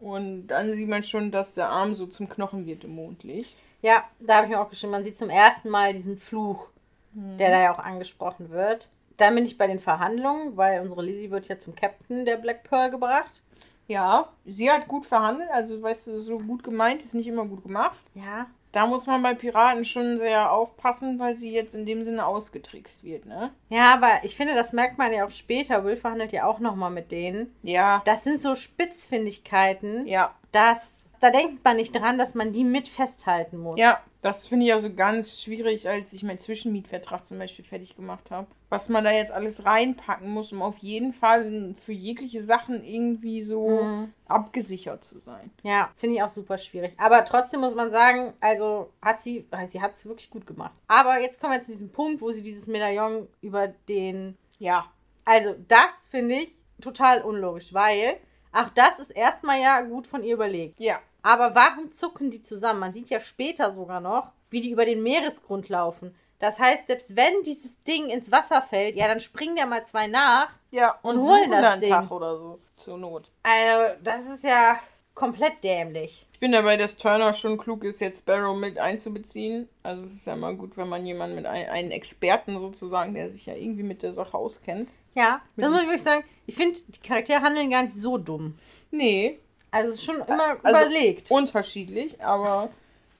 [0.00, 3.56] Und dann sieht man schon, dass der Arm so zum Knochen wird im Mondlicht.
[3.82, 6.66] Ja, da habe ich mir auch geschrieben, man sieht zum ersten Mal diesen Fluch,
[7.14, 7.38] Mhm.
[7.38, 8.88] der da ja auch angesprochen wird.
[9.16, 12.64] Dann bin ich bei den Verhandlungen, weil unsere Lizzie wird ja zum Captain der Black
[12.64, 13.42] Pearl gebracht.
[13.88, 17.62] Ja, sie hat gut verhandelt, also weißt du, so gut gemeint ist nicht immer gut
[17.62, 17.98] gemacht.
[18.14, 18.46] Ja.
[18.76, 23.02] Da muss man bei Piraten schon sehr aufpassen, weil sie jetzt in dem Sinne ausgetrickst
[23.02, 23.50] wird, ne?
[23.70, 25.82] Ja, aber ich finde, das merkt man ja auch später.
[25.84, 27.54] Will verhandelt ja auch nochmal mit denen.
[27.62, 32.64] Ja, Das sind so Spitzfindigkeiten, ja, dass da denkt man nicht dran, dass man die
[32.64, 33.80] mit festhalten muss.
[33.80, 33.98] ja.
[34.26, 38.48] Das finde ich also ganz schwierig, als ich meinen Zwischenmietvertrag zum Beispiel fertig gemacht habe.
[38.70, 43.44] Was man da jetzt alles reinpacken muss, um auf jeden Fall für jegliche Sachen irgendwie
[43.44, 44.12] so Mhm.
[44.26, 45.50] abgesichert zu sein.
[45.62, 46.94] Ja, das finde ich auch super schwierig.
[46.98, 50.72] Aber trotzdem muss man sagen, also hat sie, sie hat es wirklich gut gemacht.
[50.88, 54.36] Aber jetzt kommen wir zu diesem Punkt, wo sie dieses Medaillon über den.
[54.58, 54.86] Ja,
[55.24, 58.16] Also, das finde ich total unlogisch, weil
[58.52, 60.80] auch das ist erstmal ja gut von ihr überlegt.
[60.80, 60.98] ja.
[61.26, 62.78] Aber warum zucken die zusammen?
[62.78, 66.14] Man sieht ja später sogar noch, wie die über den Meeresgrund laufen.
[66.38, 70.06] Das heißt, selbst wenn dieses Ding ins Wasser fällt, ja, dann springen ja mal zwei
[70.06, 70.50] nach.
[70.70, 71.90] Ja, Und und, holen das dann Ding.
[71.90, 73.28] Tag oder so zur Not.
[73.42, 74.78] Also, das ist ja
[75.14, 76.28] komplett dämlich.
[76.32, 79.68] Ich bin dabei, dass Turner schon klug ist, jetzt Sparrow mit einzubeziehen.
[79.82, 83.30] Also es ist ja mal gut, wenn man jemanden mit ein, einen Experten sozusagen, der
[83.30, 84.92] sich ja irgendwie mit der Sache auskennt.
[85.16, 86.24] Ja, das muss ich wirklich sagen.
[86.46, 88.58] Ich finde, die Charaktere handeln gar nicht so dumm.
[88.92, 91.30] Nee, Also, schon immer Also, überlegt.
[91.30, 92.70] unterschiedlich, aber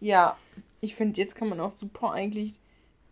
[0.01, 0.37] ja,
[0.81, 2.55] ich finde, jetzt kann man auch super eigentlich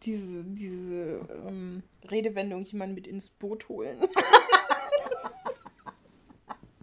[0.02, 3.98] diese, diese ähm, Redewendung jemanden mit ins Boot holen.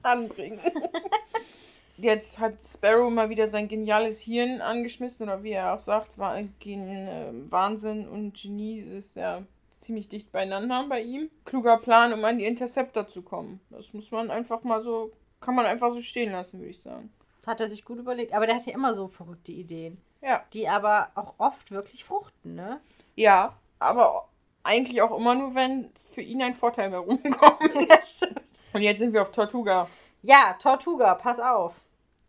[0.04, 0.60] Anbringen.
[1.98, 6.42] Jetzt hat Sparrow mal wieder sein geniales Hirn angeschmissen, oder wie er auch sagt, war
[6.60, 9.44] gen, äh, Wahnsinn und Genie ist ja
[9.82, 11.30] ziemlich dicht beieinander bei ihm.
[11.46, 13.60] Kluger Plan, um an die Interceptor zu kommen.
[13.70, 17.12] Das muss man einfach mal so, kann man einfach so stehen lassen, würde ich sagen.
[17.42, 18.34] Das hat er sich gut überlegt.
[18.34, 20.00] Aber der hat ja immer so verrückte Ideen.
[20.22, 20.44] Ja.
[20.54, 22.80] Die aber auch oft wirklich fruchten, ne?
[23.16, 24.30] Ja, aber
[24.64, 27.74] eigentlich auch immer nur, wenn für ihn ein Vorteil herumkommt.
[27.90, 28.42] ja, stimmt.
[28.74, 29.90] Und jetzt sind wir auf Tortuga.
[30.22, 31.82] Ja, Tortuga, pass auf.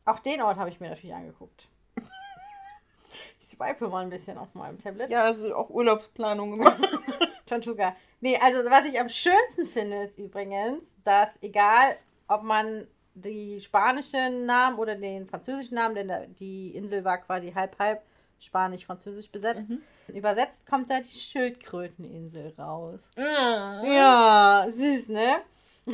[0.07, 1.69] Auch den Ort habe ich mir natürlich angeguckt.
[3.39, 5.11] Ich swipe mal ein bisschen auf meinem Tablet.
[5.11, 6.81] Ja, also auch Urlaubsplanung gemacht.
[7.47, 7.95] Tortuga.
[8.21, 11.99] Nee, also was ich am schönsten finde, ist übrigens, dass egal,
[12.29, 18.03] ob man die spanischen Namen oder den französischen Namen, denn die Insel war quasi halb-halb
[18.41, 19.83] spanisch-französisch besetzt, Mhm.
[20.15, 23.01] übersetzt kommt da die Schildkröteninsel raus.
[23.17, 23.85] ja.
[23.85, 25.37] Ja, süß, ne?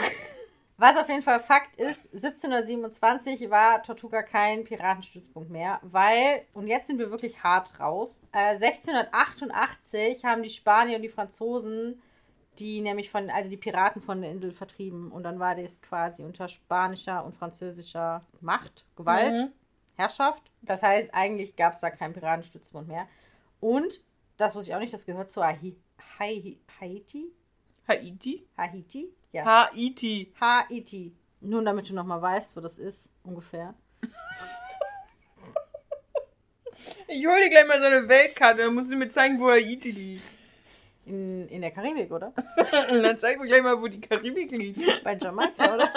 [0.81, 6.87] Was auf jeden Fall Fakt ist, 1727 war Tortuga kein Piratenstützpunkt mehr, weil, und jetzt
[6.87, 12.01] sind wir wirklich hart raus, äh, 1688 haben die Spanier und die Franzosen
[12.59, 16.23] die nämlich von, also die Piraten von der Insel vertrieben und dann war das quasi
[16.25, 19.53] unter spanischer und französischer Macht, Gewalt, Mhm.
[19.97, 20.43] Herrschaft.
[20.63, 23.09] Das heißt, eigentlich gab es da keinen Piratenstützpunkt mehr.
[23.61, 24.01] Und,
[24.37, 25.77] das wusste ich auch nicht, das gehört zu Haiti.
[26.79, 27.33] Haiti?
[27.89, 28.47] Haiti?
[28.57, 29.13] Haiti?
[29.33, 29.45] Ja.
[29.45, 30.33] Haiti.
[30.41, 31.13] Haiti.
[31.41, 33.75] Nun, damit du nochmal weißt, wo das ist, ungefähr.
[37.09, 39.91] Ich hol dir gleich mal so eine Weltkarte, dann musst du mir zeigen, wo Haiti
[39.91, 40.25] liegt.
[41.09, 42.35] In, in der Karibik, oder?
[42.71, 45.03] Dann zeig mir gleich mal, wo die Karibik liegt.
[45.03, 45.91] Bei Jamaika, oder?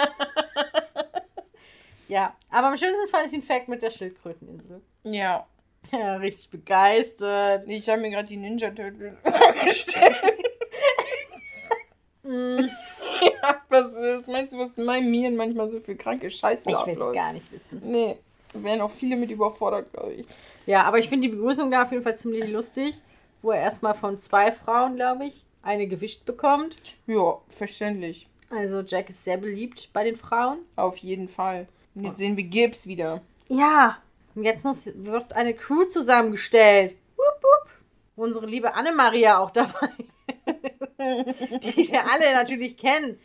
[2.08, 4.80] ja, aber am schönsten fand ich den Fact mit der Schildkröteninsel.
[5.04, 5.46] Ja.
[5.90, 7.64] Ja, richtig begeistert.
[7.66, 10.16] Ich habe mir gerade die Ninja Turtles vorgestellt.
[12.22, 12.68] Mm,
[13.20, 16.86] ja, was, was meinst du, was in meinem Miren manchmal so viel kranke Scheiße ich
[16.86, 17.82] will es gar nicht wissen.
[17.84, 18.16] Nee,
[18.52, 20.26] da wären auch viele mit überfordert, glaube ich.
[20.66, 23.02] Ja, aber ich finde die Begrüßung da auf jeden Fall ziemlich lustig,
[23.42, 26.76] wo er erstmal von zwei Frauen, glaube ich, eine gewischt bekommt.
[27.06, 28.28] Ja, verständlich.
[28.50, 30.58] Also Jack ist sehr beliebt bei den Frauen.
[30.76, 31.66] Auf jeden Fall.
[31.94, 33.22] Und jetzt sehen wir Gibbs wieder.
[33.48, 33.98] Ja,
[34.34, 36.96] und jetzt muss, wird eine Crew zusammengestellt.
[37.16, 37.70] Wupp, wupp.
[38.16, 39.90] Unsere liebe Annemaria auch dabei.
[40.98, 43.18] Die wir alle natürlich kennen.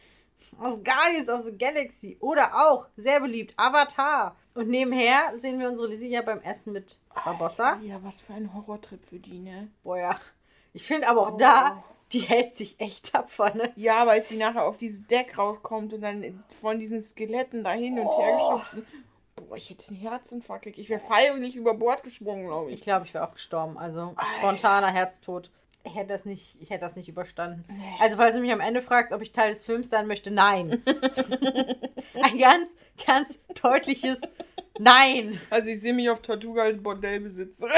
[0.59, 2.17] Aus Guardians of the Galaxy.
[2.19, 4.35] Oder auch, sehr beliebt, Avatar.
[4.53, 7.77] Und nebenher sehen wir unsere Lizzie ja beim Essen mit Barbossa.
[7.83, 9.69] Ja, was für ein Horrortrip für die, ne?
[9.83, 10.19] Boah, ja.
[10.73, 11.37] Ich finde aber auch Oh.
[11.37, 13.71] da, die hält sich echt tapfer, ne?
[13.75, 17.99] Ja, weil sie nachher auf dieses Deck rauskommt und dann von diesen Skeletten da hin
[17.99, 18.55] und her Oh.
[18.57, 18.77] geschubst.
[19.35, 20.65] Boah, ich hätte einen Herzinfarkt.
[20.65, 22.81] Ich wäre freiwillig über Bord gesprungen, glaube Ich ich.
[22.81, 23.77] glaube, ich wäre auch gestorben.
[23.77, 24.25] Also Alter.
[24.39, 25.51] spontaner Herztod.
[25.87, 27.65] Ich hätte das nicht, ich hätte das nicht überstanden.
[27.99, 30.83] Also, falls du mich am Ende fragt, ob ich Teil des Films sein möchte, nein.
[32.21, 32.69] Ein ganz,
[33.05, 34.19] ganz deutliches
[34.79, 35.41] Nein.
[35.49, 37.71] Also ich sehe mich auf Tortuga als Bordellbesitzerin.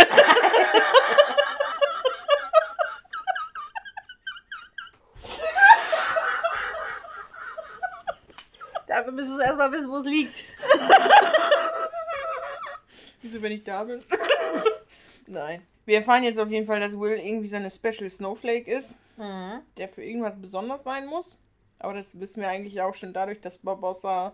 [8.88, 10.44] Dafür müsstest du erstmal wissen, wo es liegt.
[13.22, 14.04] Wieso, wenn ich da bin?
[15.28, 15.66] Nein.
[15.90, 19.62] Wir erfahren jetzt auf jeden Fall, dass Will irgendwie so eine Special Snowflake ist, Mhm.
[19.78, 21.36] der für irgendwas besonders sein muss.
[21.80, 24.34] Aber das wissen wir eigentlich auch schon dadurch, dass Barbossa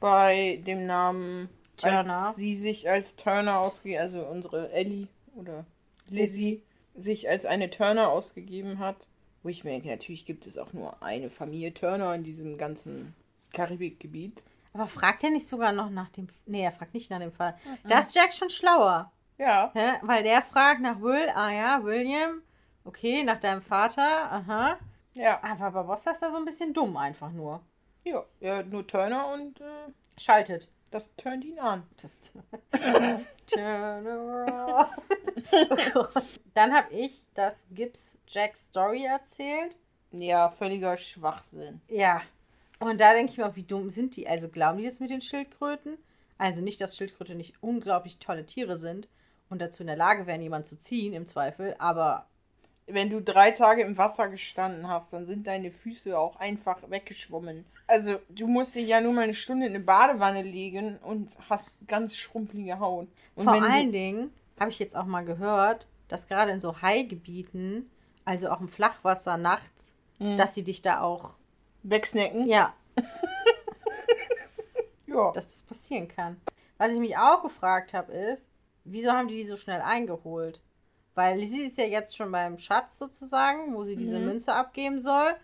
[0.00, 2.32] bei dem Namen Turner.
[2.34, 5.66] sie sich als Turner ausge also unsere Ellie oder
[6.08, 6.62] Lizzie
[6.94, 9.06] sich als eine Turner ausgegeben hat.
[9.42, 13.14] Wo ich mir denke, natürlich gibt es auch nur eine Familie Turner in diesem ganzen
[13.52, 14.42] Karibikgebiet.
[14.72, 16.28] Aber fragt er nicht sogar noch nach dem.
[16.46, 17.54] Nee, er fragt nicht nach dem Fall.
[17.86, 19.12] Da ist Jack schon schlauer.
[19.40, 19.94] Ja, Hä?
[20.02, 21.30] Weil der fragt nach Will.
[21.34, 22.42] Ah ja, William.
[22.84, 24.30] Okay, nach deinem Vater.
[24.30, 24.78] Aha.
[25.14, 27.62] ja, Aber Barbossa ist da so ein bisschen dumm einfach nur.
[28.04, 29.64] ja, ja nur Turner und äh,
[30.20, 30.68] Schaltet.
[30.90, 31.84] das turnt ihn an.
[32.02, 32.20] Das
[33.46, 34.90] Turn around.
[35.94, 36.04] Oh.
[36.52, 39.78] Dann habe ich das Gibbs Jack Story erzählt.
[40.10, 41.80] Ja, völliger Schwachsinn.
[41.88, 42.20] Ja.
[42.78, 44.28] Und da denke ich mir auch, wie dumm sind die?
[44.28, 45.96] Also glauben die das mit den Schildkröten?
[46.36, 49.08] Also nicht, dass Schildkröten nicht unglaublich tolle Tiere sind
[49.50, 51.74] und dazu in der Lage wären, jemanden zu ziehen, im Zweifel.
[51.78, 52.26] Aber
[52.86, 57.64] Wenn du drei Tage im Wasser gestanden hast, dann sind deine Füße auch einfach weggeschwommen.
[57.86, 61.72] Also, du musst dich ja nur mal eine Stunde in eine Badewanne legen und hast
[61.86, 63.06] ganz schrumpelige Haut.
[63.36, 67.88] Und vor allen Dingen habe ich jetzt auch mal gehört, dass gerade in so Haigebieten,
[68.24, 71.34] also auch im Flachwasser nachts, Hm, dass sie dich da auch,
[71.84, 72.46] wegsnacken.
[72.46, 72.74] ja,
[75.06, 75.32] Ja.
[75.32, 76.40] dass das passieren kann.
[76.78, 78.44] Was ich mich auch gefragt habe, ist,
[78.84, 80.60] wieso haben die die so schnell eingeholt?
[81.14, 84.26] Weil Lizzie ist ja jetzt schon beim Schatz sozusagen, wo sie diese Mhm.
[84.26, 85.34] Münze abgeben soll.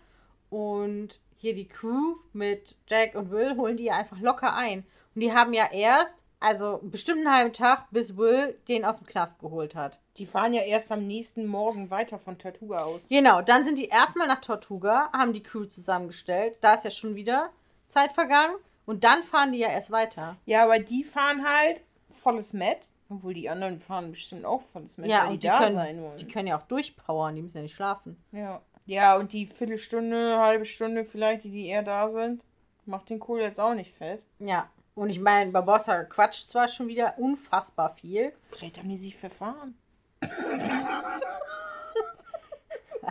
[0.49, 4.85] Und hier die Crew mit Jack und Will holen die ja einfach locker ein.
[5.13, 9.07] Und die haben ja erst, also bestimmt einen halben Tag, bis Will den aus dem
[9.07, 9.99] Knast geholt hat.
[10.17, 13.01] Die fahren ja erst am nächsten Morgen weiter von Tortuga aus.
[13.09, 16.57] Genau, dann sind die erstmal nach Tortuga, haben die Crew zusammengestellt.
[16.61, 17.49] Da ist ja schon wieder
[17.87, 18.55] Zeit vergangen.
[18.85, 20.37] Und dann fahren die ja erst weiter.
[20.45, 22.87] Ja, aber die fahren halt volles Met.
[23.09, 25.75] Obwohl die anderen fahren bestimmt auch volles Met, Ja, weil und die, die da können-
[25.75, 26.17] sein wollen.
[26.17, 28.21] Die können ja auch durchpowern, die müssen ja nicht schlafen.
[28.31, 28.61] Ja.
[28.85, 32.41] Ja, und die Viertelstunde, halbe Stunde vielleicht, die, die eher da sind,
[32.85, 34.21] macht den Kohl jetzt auch nicht fett.
[34.39, 34.69] Ja.
[34.95, 38.33] Und ich meine, Barbossa quatscht zwar schon wieder unfassbar viel.
[38.51, 39.77] Vielleicht haben die sich verfahren.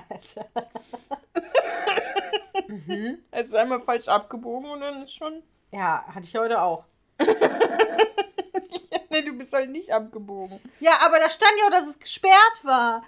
[0.09, 0.47] Alter.
[2.69, 3.19] mhm.
[3.31, 5.43] Er ist einmal falsch abgebogen und dann ist schon.
[5.73, 6.85] Ja, hatte ich heute auch.
[9.37, 10.59] du bist halt nicht abgebogen.
[10.81, 13.03] Ja, aber da stand ja auch, dass es gesperrt war.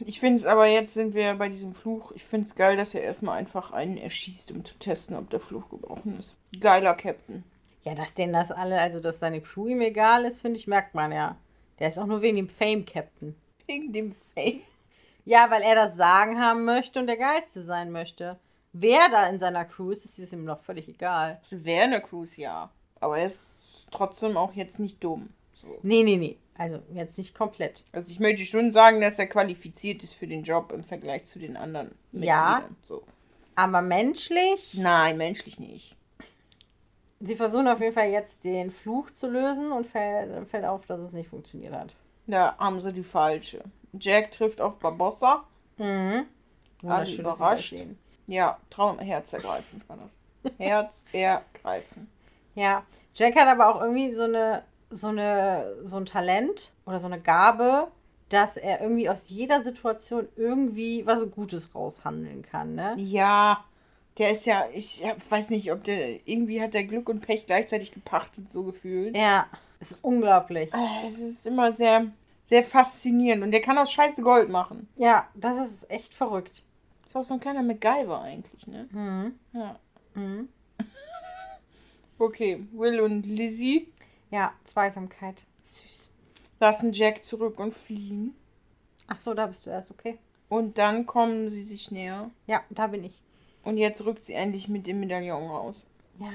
[0.00, 2.12] Ich finde es aber jetzt sind wir bei diesem Fluch.
[2.12, 5.40] Ich finde es geil, dass er erstmal einfach einen erschießt, um zu testen, ob der
[5.40, 6.34] Fluch gebrochen ist.
[6.58, 7.44] Geiler Captain.
[7.84, 10.94] Ja, dass denen das alle, also dass seine Crew ihm egal ist, finde ich, merkt
[10.94, 11.36] man ja.
[11.78, 13.34] Der ist auch nur wegen dem Fame-Captain.
[13.66, 14.62] Wegen dem Fame.
[15.24, 18.38] Ja, weil er das Sagen haben möchte und der Geilste sein möchte.
[18.72, 21.40] Wer da in seiner Crew ist, ist ihm noch völlig egal.
[21.48, 22.70] Das wäre eine Cruise, ja.
[23.00, 25.30] Aber er ist trotzdem auch jetzt nicht dumm.
[25.82, 26.36] Nee, nee, nee.
[26.54, 27.84] Also jetzt nicht komplett.
[27.92, 31.38] Also ich möchte schon sagen, dass er qualifiziert ist für den Job im Vergleich zu
[31.38, 31.94] den anderen.
[32.12, 32.64] Ja.
[32.82, 33.02] So.
[33.54, 35.96] Aber menschlich, Nein, menschlich nicht.
[37.20, 41.00] sie versuchen auf jeden Fall jetzt den Fluch zu lösen und fällt, fällt auf, dass
[41.00, 41.94] es nicht funktioniert hat.
[42.26, 43.62] Da haben sie die falsche.
[43.98, 45.44] Jack trifft auf Barbossa.
[45.78, 46.26] Mhm.
[46.86, 47.74] Alle überrascht.
[48.26, 50.52] Ja, Traum, herzergreifend war das.
[50.58, 52.08] Herzergreifend.
[52.54, 57.06] Ja, Jack hat aber auch irgendwie so eine, so eine, so ein Talent oder so
[57.06, 57.88] eine Gabe,
[58.28, 62.94] dass er irgendwie aus jeder Situation irgendwie was Gutes raushandeln kann, ne?
[62.96, 63.64] Ja,
[64.18, 67.92] der ist ja, ich weiß nicht, ob der, irgendwie hat der Glück und Pech gleichzeitig
[67.92, 69.16] gepachtet, so gefühlt.
[69.16, 69.46] Ja,
[69.80, 70.72] es ist unglaublich.
[70.74, 72.06] Äh, Es ist immer sehr,
[72.44, 74.88] sehr faszinierend und der kann aus Scheiße Gold machen.
[74.96, 76.62] Ja, das ist echt verrückt.
[77.06, 78.88] Ist auch so ein kleiner MacGyver eigentlich, ne?
[78.92, 79.34] Mhm.
[79.52, 79.76] Ja.
[80.14, 80.48] Mhm.
[82.18, 83.88] Okay, Will und Lizzie
[84.30, 85.44] Ja, Zweisamkeit.
[85.64, 86.08] Süß.
[86.58, 88.34] lassen Jack zurück und fliehen.
[89.06, 90.18] Ach so, da bist du erst, okay.
[90.48, 92.30] Und dann kommen sie sich näher.
[92.46, 93.22] Ja, da bin ich.
[93.62, 95.86] Und jetzt rückt sie endlich mit dem Medaillon raus.
[96.18, 96.32] Ja.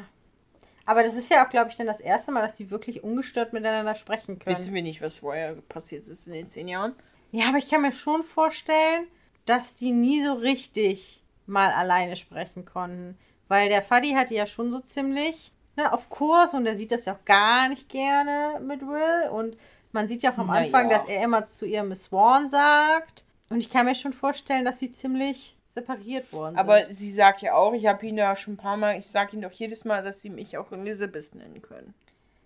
[0.85, 3.53] Aber das ist ja auch, glaube ich, dann das erste Mal, dass die wirklich ungestört
[3.53, 4.55] miteinander sprechen können.
[4.55, 6.93] Wissen wir nicht, was vorher passiert ist in den zehn Jahren.
[7.31, 9.07] Ja, aber ich kann mir schon vorstellen,
[9.45, 13.17] dass die nie so richtig mal alleine sprechen konnten.
[13.47, 16.91] Weil der Fuddy hat die ja schon so ziemlich ne, auf Kurs und er sieht
[16.91, 19.30] das ja auch gar nicht gerne mit Will.
[19.30, 19.57] Und
[19.91, 20.97] man sieht ja auch am Na Anfang, ja.
[20.97, 23.23] dass er immer zu ihr Miss Swan sagt.
[23.49, 26.97] Und ich kann mir schon vorstellen, dass sie ziemlich separiert worden Aber sind.
[26.97, 29.41] sie sagt ja auch, ich habe ihn da schon ein paar Mal, ich sage ihnen
[29.41, 31.93] doch jedes Mal, dass sie mich auch Elizabeth nennen können.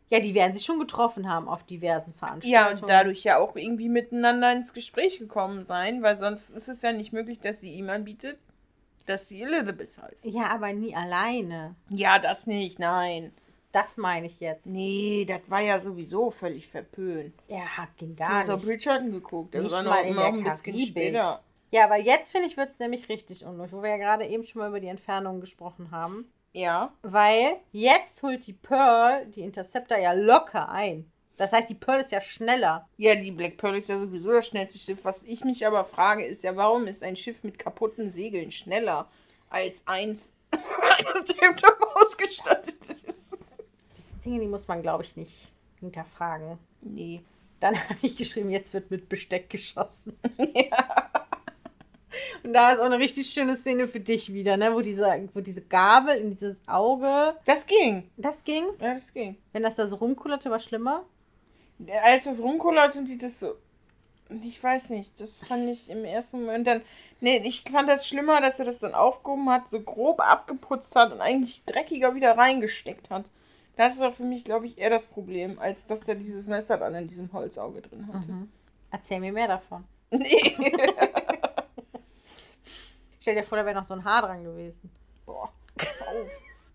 [0.09, 2.81] Ja, die werden sich schon getroffen haben auf diversen Ja, Veranstaltungen.
[2.83, 6.91] und dadurch ja auch irgendwie miteinander ins Gespräch gekommen sein, weil sonst ist es ja
[6.91, 8.39] nicht möglich, dass sie ihm anbietet,
[9.05, 10.25] dass sie Elizabeth heißt.
[10.25, 11.75] Ja, aber nie alleine.
[11.89, 13.31] Ja, das nicht, nein.
[13.71, 14.65] Das meine ich jetzt.
[14.65, 17.35] Nee, das war ja sowieso völlig verpönt.
[17.47, 17.65] Ja,
[17.97, 18.67] ging Du gar hast auf nicht.
[18.67, 20.87] Bridgerton geguckt, das Nicht war noch in ein bisschen Karibik.
[20.87, 21.43] später.
[21.71, 24.43] Ja, aber jetzt finde ich, wird es nämlich richtig unruhig, wo wir ja gerade eben
[24.47, 26.25] schon mal über die Entfernung gesprochen haben.
[26.51, 26.91] Ja.
[27.03, 31.11] Weil jetzt holt die Pearl die Interceptor ja locker ein.
[31.39, 32.85] Das heißt, die Pearl ist ja schneller.
[32.97, 34.99] Ja, die Black Pearl ist ja sowieso das schnellste Schiff.
[35.03, 39.07] Was ich mich aber frage, ist ja, warum ist ein Schiff mit kaputten Segeln schneller
[39.49, 41.55] als eins, das dem
[41.95, 43.37] ausgestattet ist?
[43.95, 45.47] Das sind Dinge, die muss man, glaube ich, nicht
[45.79, 46.59] hinterfragen.
[46.81, 47.21] Nee.
[47.61, 50.19] Dann habe ich geschrieben, jetzt wird mit Besteck geschossen.
[52.43, 54.73] Und da ist auch eine richtig schöne Szene für dich wieder, ne?
[54.73, 57.37] Wo diese, wo diese Gabel in dieses Auge.
[57.45, 58.09] Das ging.
[58.17, 58.65] Das ging.
[58.81, 59.37] Ja, das ging.
[59.53, 61.05] Wenn das da so rumkullerte, war schlimmer.
[62.03, 63.55] Als das rumkullert und die das so.
[64.43, 66.81] Ich weiß nicht, das fand ich im ersten Moment dann.
[67.19, 71.11] Nee, ich fand das schlimmer, dass er das dann aufgehoben hat, so grob abgeputzt hat
[71.11, 73.25] und eigentlich dreckiger wieder reingesteckt hat.
[73.75, 76.93] Das war für mich, glaube ich, eher das Problem, als dass er dieses Messer dann
[76.95, 78.31] in diesem Holzauge drin hatte.
[78.31, 78.51] Mhm.
[78.91, 79.85] Erzähl mir mehr davon.
[80.11, 80.55] Nee.
[83.21, 84.91] Stell dir vor, da wäre noch so ein Haar dran gewesen.
[85.25, 86.27] Boah, auf.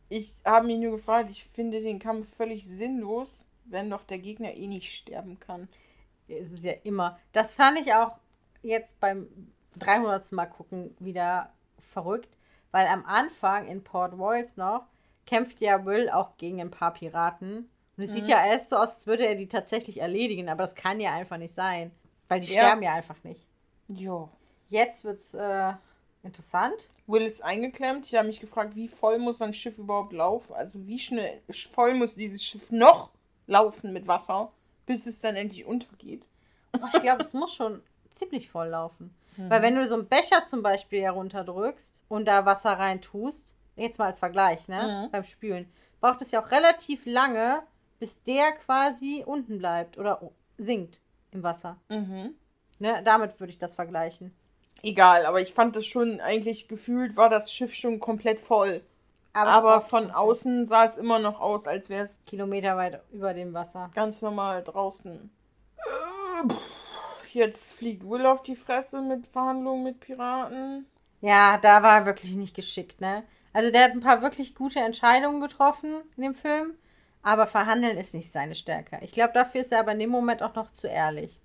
[0.08, 4.54] Ich habe mich nur gefragt, ich finde den Kampf völlig sinnlos, wenn doch der Gegner
[4.54, 5.68] eh nicht sterben kann.
[6.28, 7.18] Es ist ja immer.
[7.32, 8.12] Das fand ich auch
[8.62, 9.28] jetzt beim
[9.76, 10.32] 300.
[10.32, 11.52] Mal gucken wieder
[11.92, 12.28] verrückt,
[12.70, 14.86] weil am Anfang in Port Royals noch
[15.26, 17.68] kämpft ja Will auch gegen ein paar Piraten.
[17.96, 18.30] Und es sieht Mhm.
[18.30, 21.36] ja erst so aus, als würde er die tatsächlich erledigen, aber das kann ja einfach
[21.38, 21.90] nicht sein,
[22.28, 22.62] weil die Ja.
[22.62, 23.46] sterben ja einfach nicht.
[23.88, 24.28] Jo.
[24.68, 25.72] Jetzt wird's äh,
[26.22, 26.88] interessant.
[27.06, 28.06] Will ist eingeklemmt.
[28.06, 30.52] Ich habe mich gefragt, wie voll muss so ein Schiff überhaupt laufen?
[30.54, 31.40] Also wie schnell
[31.72, 33.10] voll muss dieses Schiff noch
[33.46, 34.52] laufen mit Wasser,
[34.86, 36.24] bis es dann endlich untergeht?
[36.72, 37.82] Aber ich glaube, es muss schon
[38.12, 39.14] ziemlich voll laufen.
[39.36, 39.50] Mhm.
[39.50, 43.98] Weil wenn du so einen Becher zum Beispiel herunterdrückst und da Wasser rein tust, jetzt
[43.98, 45.06] mal als Vergleich, ne?
[45.06, 45.10] Mhm.
[45.10, 45.70] Beim Spülen,
[46.00, 47.62] braucht es ja auch relativ lange,
[47.98, 50.20] bis der quasi unten bleibt oder
[50.58, 51.00] sinkt
[51.32, 51.78] im Wasser.
[51.88, 52.34] Mhm.
[52.78, 53.02] Ne?
[53.04, 54.34] Damit würde ich das vergleichen.
[54.82, 58.82] Egal, aber ich fand das schon eigentlich gefühlt, war das Schiff schon komplett voll.
[59.34, 63.34] Aber braucht von außen sah es immer noch aus, als wäre es Kilometer weit über
[63.34, 63.90] dem Wasser.
[63.94, 65.30] ganz normal draußen.
[65.76, 66.52] Äh,
[67.32, 70.86] Jetzt fliegt Will auf die Fresse mit Verhandlungen mit Piraten.
[71.20, 73.24] Ja, da war er wirklich nicht geschickt, ne?
[73.52, 76.74] Also der hat ein paar wirklich gute Entscheidungen getroffen in dem Film,
[77.22, 78.98] aber verhandeln ist nicht seine Stärke.
[79.02, 81.40] Ich glaube, dafür ist er aber in dem Moment auch noch zu ehrlich.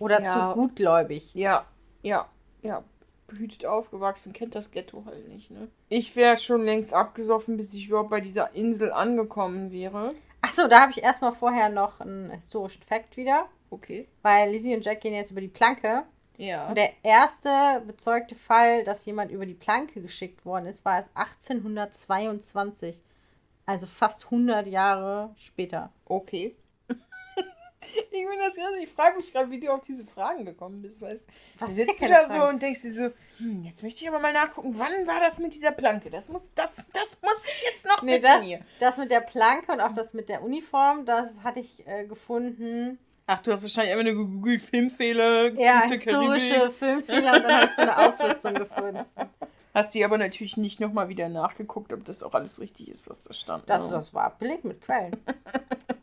[0.00, 0.50] Oder Ja.
[0.54, 1.34] zu gutgläubig.
[1.34, 1.66] Ja,
[2.02, 2.26] ja.
[2.62, 2.82] ja,
[3.28, 5.68] behütet aufgewachsen, kennt das Ghetto halt nicht, ne?
[5.88, 10.10] Ich wäre schon längst abgesoffen, bis ich überhaupt bei dieser Insel angekommen wäre.
[10.40, 13.46] Achso, da habe ich erstmal vorher noch einen historischen Fakt wieder.
[13.70, 14.08] Okay.
[14.22, 16.04] Weil Lizzie und Jack gehen jetzt über die Planke.
[16.36, 16.68] Ja.
[16.68, 21.06] Und der erste bezeugte Fall, dass jemand über die Planke geschickt worden ist, war es
[21.14, 23.00] 1822.
[23.66, 25.92] Also fast 100 Jahre später.
[26.06, 26.56] Okay.
[27.80, 31.00] Ich bin das ganz, ich frage mich gerade, wie du auf diese Fragen gekommen bist.
[31.00, 31.24] Weißt,
[31.58, 32.40] Was du sitzt du da Frage?
[32.42, 35.38] so und denkst dir so, hm, jetzt möchte ich aber mal nachgucken, wann war das
[35.38, 36.10] mit dieser Planke?
[36.10, 38.60] Das muss, das, das muss ich jetzt noch Nee, das, hier.
[38.80, 42.98] das mit der Planke und auch das mit der Uniform, das hatte ich äh, gefunden.
[43.26, 46.74] Ach, du hast wahrscheinlich einfach nur gegoogelt, Filmfehler, Ja, historische Karibik.
[46.78, 49.04] Filmfehler und dann habe ich so eine Auflistung gefunden.
[49.74, 53.22] Hast du aber natürlich nicht nochmal wieder nachgeguckt, ob das auch alles richtig ist, was
[53.22, 53.68] da stand.
[53.68, 53.96] Das, ne?
[53.96, 55.14] das war belegt mit Quellen.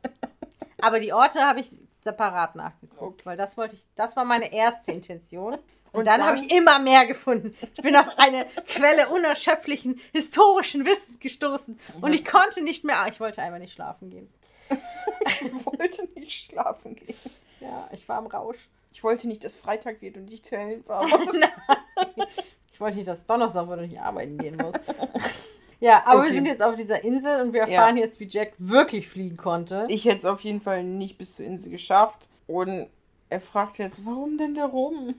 [0.86, 1.72] Aber die Orte habe ich
[2.02, 5.54] separat nachgeguckt, weil das wollte ich, das war meine erste Intention.
[5.56, 5.62] Und,
[6.02, 7.56] Und dann, dann- habe ich immer mehr gefunden.
[7.74, 13.06] Ich bin auf eine Quelle unerschöpflichen historischen Wissens gestoßen und ich konnte nicht mehr.
[13.10, 14.30] Ich wollte einfach nicht schlafen gehen.
[15.42, 17.16] Ich wollte nicht schlafen gehen.
[17.60, 18.70] Ja, ich war im Rausch.
[18.92, 21.06] Ich wollte nicht, dass Freitag wird und ich zu hell war.
[22.72, 24.76] Ich wollte nicht, dass Donnerstag wird und ich arbeiten gehen muss.
[25.86, 26.30] Ja, aber Okay.
[26.30, 27.68] wir sind jetzt auf dieser Insel und wir Ja.
[27.68, 29.86] erfahren jetzt, wie Jack wirklich fliegen konnte.
[29.88, 32.28] Ich hätte es auf jeden Fall nicht bis zur Insel geschafft.
[32.48, 32.88] Und
[33.30, 35.14] er fragt jetzt, warum denn da rum?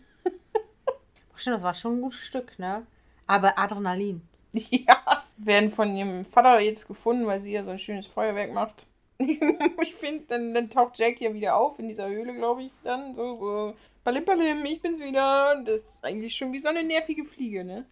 [1.36, 2.84] Stimmt, das war schon ein gutes Stück, ne?
[3.28, 4.22] Aber Adrenalin.
[4.52, 4.96] Ja.
[5.36, 8.86] Werden von ihrem Vater jetzt gefunden, weil sie ja so ein schönes Feuerwerk macht.
[9.18, 13.14] ich finde, dann, dann taucht Jack ja wieder auf in dieser Höhle, glaube ich, dann.
[13.14, 13.74] So, so,
[14.06, 15.56] Balim, balim, ich bin's wieder.
[15.56, 17.86] Und Das ist eigentlich schon wie so eine nervige Fliege, ne?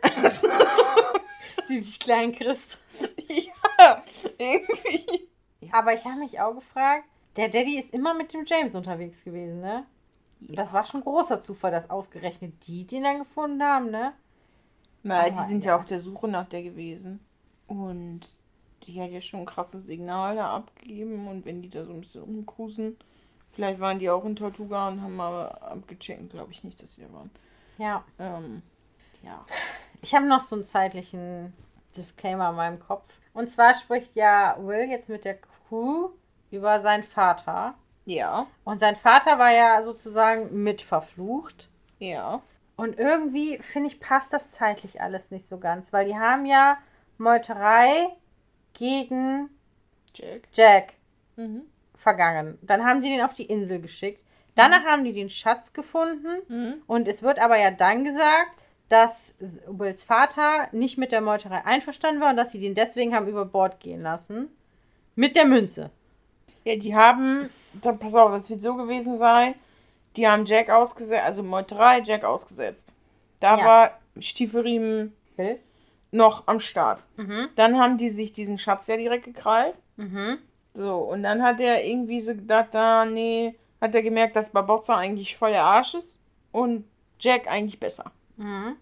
[1.68, 2.80] Die dich klein kriegst.
[3.28, 4.04] ja,
[4.38, 5.28] irgendwie.
[5.72, 9.60] Aber ich habe mich auch gefragt, der Daddy ist immer mit dem James unterwegs gewesen,
[9.60, 9.84] ne?
[10.38, 14.12] Das war schon großer Zufall, dass ausgerechnet die den dann gefunden haben, ne?
[15.02, 15.72] Na, die sind ja.
[15.72, 15.76] ja.
[15.78, 17.18] auf der Suche nach der gewesen.
[17.66, 18.20] Und
[18.84, 21.26] die hat ja schon ein krasses Signal da abgegeben.
[21.26, 22.96] Und wenn die da so ein bisschen rumcruisen,
[23.56, 26.30] vielleicht waren die auch in Tortuga und haben aber abgecheckt.
[26.30, 27.30] Glaube ich nicht, dass sie da waren.
[27.78, 28.04] Ja.
[28.18, 28.62] Ähm,
[29.22, 29.44] ja.
[30.02, 31.52] Ich habe noch so einen zeitlichen
[31.96, 33.10] Disclaimer in meinem Kopf.
[33.32, 35.38] Und zwar spricht ja Will jetzt mit der
[35.68, 36.10] Crew
[36.50, 37.74] über seinen Vater.
[38.04, 41.68] Ja, Und sein Vater war ja sozusagen mit verflucht.
[41.98, 42.40] ja.
[42.78, 46.76] Und irgendwie, finde ich, passt das zeitlich alles nicht so ganz, weil die haben ja
[47.16, 48.10] Meuterei
[48.74, 49.48] gegen
[50.14, 50.46] Jack.
[50.52, 50.92] Jack
[51.36, 51.62] Mhm.
[52.06, 52.56] Vergangen.
[52.62, 54.20] Dann haben die den auf die Insel geschickt.
[54.54, 56.28] Danach haben die den Schatz gefunden.
[56.46, 56.74] Mhm.
[56.86, 58.52] Und es wird aber ja dann gesagt,
[58.88, 59.34] dass
[59.66, 63.44] Wills Vater nicht mit der Meuterei einverstanden war und dass sie den deswegen haben über
[63.44, 64.48] Bord gehen lassen.
[65.16, 65.90] Mit der Münze.
[66.62, 67.50] Ja, die haben,
[67.82, 69.54] dann pass auf, das wird so gewesen sein,
[70.14, 72.86] die haben Jack ausgesetzt, also Meuterei Jack ausgesetzt.
[73.40, 73.64] Da Ja.
[73.64, 73.90] war
[74.20, 75.58] Stiefelriemen Will?
[76.12, 77.02] noch am Start.
[77.16, 77.48] Mhm.
[77.56, 79.74] Dann haben die sich diesen Schatz ja direkt gekrallt.
[79.96, 80.38] Mhm.
[80.76, 84.94] So, und dann hat er irgendwie so gedacht, da, nee, hat er gemerkt, dass Barbossa
[84.94, 86.18] eigentlich voll der Arsch ist
[86.52, 86.84] und
[87.18, 88.12] Jack eigentlich besser.
[88.36, 88.76] Mhm.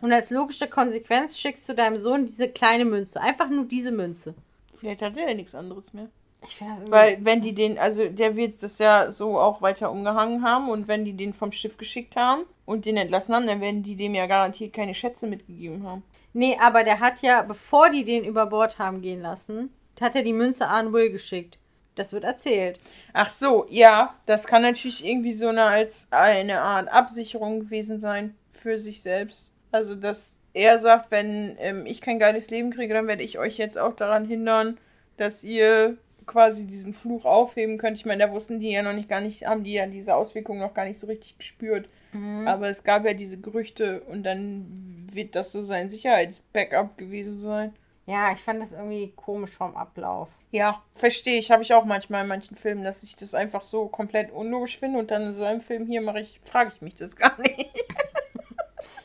[0.00, 3.20] Und als logische Konsequenz schickst du deinem Sohn diese kleine Münze.
[3.20, 4.34] Einfach nur diese Münze.
[4.74, 6.08] Vielleicht hat er ja nichts anderes mehr.
[6.42, 6.90] Ich das.
[6.90, 10.88] Weil, wenn die den, also der wird das ja so auch weiter umgehangen haben und
[10.88, 14.14] wenn die den vom Schiff geschickt haben und den entlassen haben, dann werden die dem
[14.14, 16.02] ja garantiert keine Schätze mitgegeben haben.
[16.32, 19.70] Nee, aber der hat ja, bevor die den über Bord haben gehen lassen,
[20.00, 21.58] hat er die Münze an Will geschickt.
[21.94, 22.78] Das wird erzählt.
[23.12, 28.34] Ach so, ja, das kann natürlich irgendwie so eine als eine Art Absicherung gewesen sein
[28.50, 29.52] für sich selbst.
[29.70, 33.58] Also, dass er sagt, wenn ähm, ich kein geiles Leben kriege, dann werde ich euch
[33.58, 34.78] jetzt auch daran hindern,
[35.16, 37.98] dass ihr quasi diesen Fluch aufheben könnt.
[37.98, 40.60] Ich meine, da wussten die ja noch nicht gar nicht, haben die ja diese Auswirkungen
[40.60, 41.88] noch gar nicht so richtig gespürt.
[42.12, 42.46] Mhm.
[42.48, 47.72] Aber es gab ja diese Gerüchte und dann wird das so sein Sicherheitsbackup gewesen sein.
[48.06, 50.28] Ja, ich fand das irgendwie komisch vom Ablauf.
[50.50, 51.50] Ja, verstehe ich.
[51.50, 54.98] Habe ich auch manchmal in manchen Filmen, dass ich das einfach so komplett unlogisch finde
[54.98, 57.70] und dann in so einem Film hier mache ich, frage ich mich das gar nicht.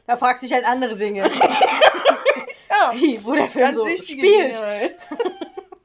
[0.06, 1.30] Da fragst du dich halt andere Dinge.
[2.70, 4.22] Ja, Wie, wo der Film ganz so spielt.
[4.24, 4.96] Dinge halt.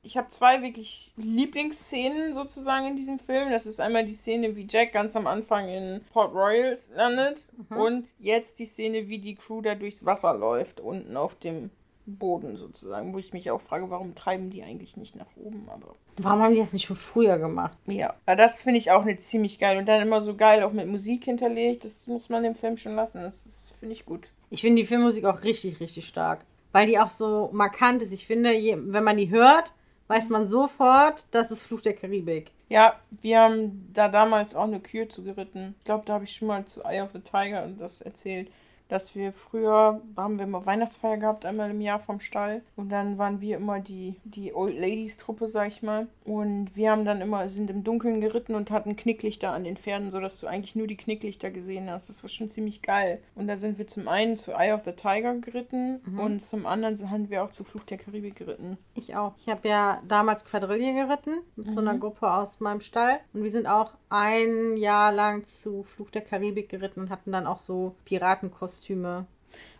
[0.02, 3.50] Ich habe zwei wirklich Lieblingsszenen sozusagen in diesem Film.
[3.50, 7.76] Das ist einmal die Szene, wie Jack ganz am Anfang in Port Royal landet Mhm.
[7.76, 11.70] und jetzt die Szene, wie die Crew da durchs Wasser läuft, unten auf dem
[12.06, 15.94] Boden sozusagen, wo ich mich auch frage, warum treiben die eigentlich nicht nach oben, aber
[16.16, 17.76] Warum haben die das nicht schon früher gemacht?
[17.86, 19.78] Ja, das finde ich auch eine ziemlich geil.
[19.78, 21.84] Und dann immer so geil, auch mit Musik hinterlegt.
[21.84, 23.22] Das muss man dem Film schon lassen.
[23.22, 24.28] Das finde ich gut.
[24.50, 26.44] Ich finde die Filmmusik auch richtig, richtig stark.
[26.72, 28.12] Weil die auch so markant ist.
[28.12, 29.72] Ich finde, je, wenn man die hört,
[30.06, 32.52] weiß man sofort, das ist Fluch der Karibik.
[32.68, 35.74] Ja, wir haben da damals auch eine Kür zu geritten.
[35.78, 38.50] Ich glaube, da habe ich schon mal zu Eye of the Tiger das erzählt.
[38.94, 42.62] Dass wir früher, haben wir immer Weihnachtsfeier gehabt, einmal im Jahr vom Stall.
[42.76, 46.06] Und dann waren wir immer die, die Old Ladies Truppe, sag ich mal.
[46.24, 50.10] Und wir haben dann immer, sind im Dunkeln geritten und hatten Knicklichter an den Pferden,
[50.10, 52.08] sodass du eigentlich nur die Knicklichter gesehen hast.
[52.08, 53.20] Das war schon ziemlich geil.
[53.34, 56.20] Und da sind wir zum einen zu Eye of the Tiger geritten Mhm.
[56.20, 58.78] und zum anderen sind wir auch zu Fluch der Karibik geritten.
[58.94, 59.34] Ich auch.
[59.38, 62.00] Ich habe ja damals Quadrille geritten mit so einer Mhm.
[62.00, 63.18] Gruppe aus meinem Stall.
[63.32, 67.46] Und wir sind auch ein Jahr lang zu Fluch der Karibik geritten und hatten dann
[67.46, 68.83] auch so Piratenkostüme.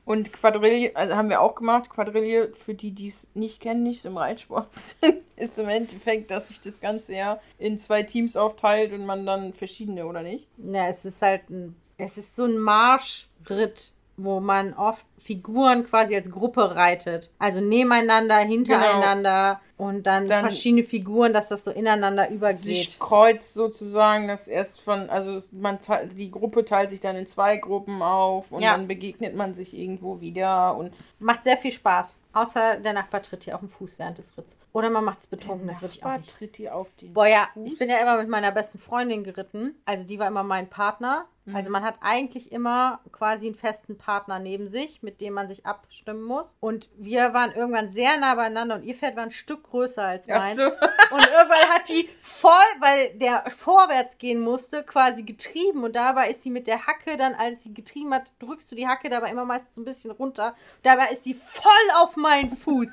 [0.04, 1.88] Und Quadrille, also haben wir auch gemacht.
[1.88, 4.68] Quadrille, für die, die es nicht kennen, nicht im Reitsport
[5.00, 9.24] sind, ist im Endeffekt, dass sich das Ganze ja in zwei Teams aufteilt und man
[9.24, 10.46] dann verschiedene, oder nicht?
[10.58, 16.14] Ja, es ist halt ein, es ist so ein Marschritt, wo man oft Figuren quasi
[16.14, 17.30] als Gruppe reitet.
[17.38, 22.58] Also nebeneinander, hintereinander und dann, Dann- verschiedene Figuren, dass das so ineinander übergeht.
[22.60, 27.26] Sich kreuzt sozusagen, das erst von, also man teilt- die Gruppe teilt sich dann in
[27.26, 28.72] zwei Gruppen auf und Ja.
[28.76, 32.16] dann begegnet man sich irgendwo wieder und Macht sehr viel Spaß.
[32.34, 34.56] Außer der Nachbar tritt hier auf den Fuß während des Ritts.
[34.72, 36.36] Oder man macht es betrunken, das würde ich auch Nachbar nicht.
[36.36, 37.72] tritt dir auf den Boah, ja, Fuß.
[37.72, 39.74] ich bin ja immer mit meiner besten Freundin geritten.
[39.86, 41.24] Also die war immer mein Partner.
[41.46, 41.56] Mhm.
[41.56, 45.64] Also man hat eigentlich immer quasi einen festen Partner neben sich, mit dem man sich
[45.64, 46.54] abstimmen muss.
[46.60, 50.26] Und wir waren irgendwann sehr nah beieinander und ihr Pferd war ein Stück größer als
[50.28, 50.56] mein.
[50.56, 50.64] so.
[50.64, 52.50] Und irgendwann hat die voll,
[52.80, 55.84] weil der vorwärts gehen musste, quasi getrieben.
[55.84, 58.86] Und dabei ist sie mit der Hacke dann, als sie getrieben hat, drückst du die
[58.86, 60.54] Hacke dabei immer meistens so ein bisschen runter.
[60.82, 62.92] Dabei ist sie voll auf meinen Fuß.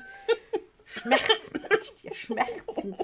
[0.84, 2.96] Schmerzen, sag ich dir, Schmerzen.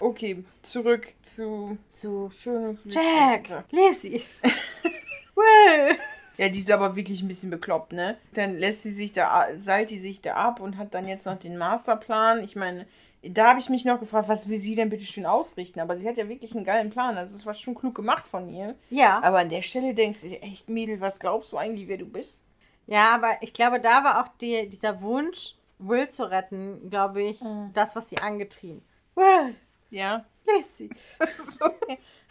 [0.00, 4.24] Okay, zurück zu Zu schöne Jack, Lizzie,
[5.34, 5.96] Will.
[6.38, 8.18] Ja, die ist aber wirklich ein bisschen bekloppt, ne?
[8.34, 11.38] Dann lässt sie sich da, seilt die sich da ab und hat dann jetzt noch
[11.38, 12.44] den Masterplan.
[12.44, 12.86] Ich meine,
[13.22, 15.80] da habe ich mich noch gefragt, was will sie denn bitte schön ausrichten?
[15.80, 17.16] Aber sie hat ja wirklich einen geilen Plan.
[17.18, 18.74] Also, das war schon klug gemacht von ihr.
[18.90, 22.06] Ja, Aber an der Stelle denkst du echt, Mädel, was glaubst du eigentlich, wer du
[22.06, 22.42] bist?
[22.88, 27.40] ja, aber ich glaube, da war auch die, dieser Wunsch, Will zu retten, glaube ich,
[27.42, 27.70] Mhm.
[27.74, 28.82] das, was sie angetrieben.
[29.16, 29.54] Will,
[29.90, 30.24] Ja.
[30.46, 30.90] Lizzie.
[31.58, 31.68] so,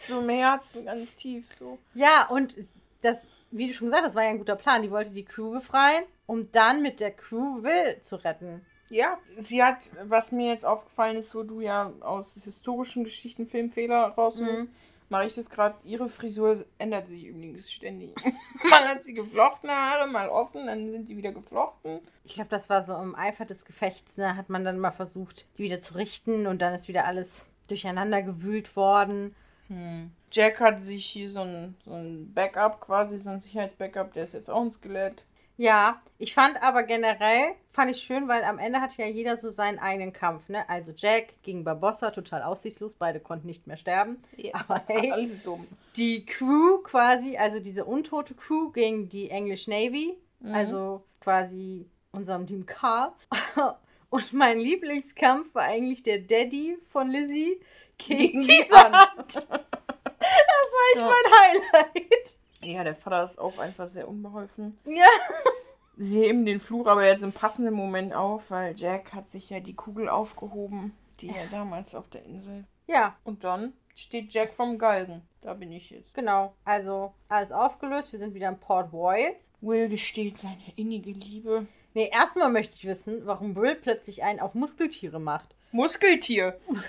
[0.08, 1.78] so im Herzen, ganz tief, so.
[1.94, 2.56] Ja, und
[3.02, 4.80] das, wie du schon gesagt hast, war ja ein guter Plan.
[4.82, 8.64] Die wollte die Crew befreien, um dann mit der Crew Will zu retten.
[8.88, 14.08] Ja, sie hat, was mir jetzt aufgefallen ist, wo du ja aus historischen Geschichten Filmfehler
[14.16, 14.68] raussuchst, Mhm.
[15.08, 15.74] mache ich das gerade.
[15.84, 18.14] Ihre Frisur ändert sich übrigens ständig.
[18.64, 22.00] mal hat sie geflochtene Haare, mal offen, dann sind die wieder geflochten.
[22.24, 24.36] Ich glaube, das war so im Eifer des Gefechts, ne?
[24.36, 28.22] Hat man dann mal versucht, die wieder zu richten und dann ist wieder alles durcheinander
[28.22, 29.34] gewühlt worden.
[29.68, 30.12] Hm.
[30.30, 34.34] Jack hat sich hier so ein, so ein Backup quasi, so ein Sicherheitsbackup, der ist
[34.34, 35.24] jetzt auch ein Skelett.
[35.58, 39.50] Ja, ich fand aber generell, fand ich schön, weil am Ende hatte ja jeder so
[39.50, 40.68] seinen eigenen Kampf, ne?
[40.68, 44.22] Also Jack gegen Barbossa, total aussichtslos, beide konnten nicht mehr sterben.
[44.52, 45.66] Aber hey, Alles dumm.
[45.96, 50.54] die Crew quasi, also diese untote Crew gegen die English Navy, Mhm.
[50.54, 53.12] also quasi unserem Team Carl.
[54.10, 57.58] Und mein Lieblingskampf war eigentlich der Daddy von Lizzie
[57.96, 58.70] gegen, Gegen die.
[58.70, 59.34] Hand.
[59.36, 61.06] Das war echt Ja.
[61.06, 62.36] mein Highlight.
[62.62, 64.78] Ja, der Vater ist auch einfach sehr unbeholfen.
[64.84, 65.04] Ja.
[65.98, 69.60] Sie heben den Fluch aber jetzt im passenden Moment auf, weil Jack hat sich ja
[69.60, 72.64] die Kugel aufgehoben, die er damals auf der Insel.
[72.86, 75.22] Ja, Und dann steht Jack vom Galgen.
[75.40, 76.12] Da bin ich jetzt.
[76.12, 76.54] genau.
[76.64, 78.12] Also alles aufgelöst.
[78.12, 79.50] Wir sind wieder in Port Royals.
[79.60, 81.66] Will gesteht seine innige Liebe.
[81.94, 85.54] Nee, erstmal möchte ich wissen, warum Will plötzlich einen auf Muskeltiere macht.
[85.72, 86.60] Muskeltier.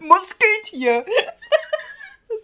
[0.00, 1.06] Muskeltier.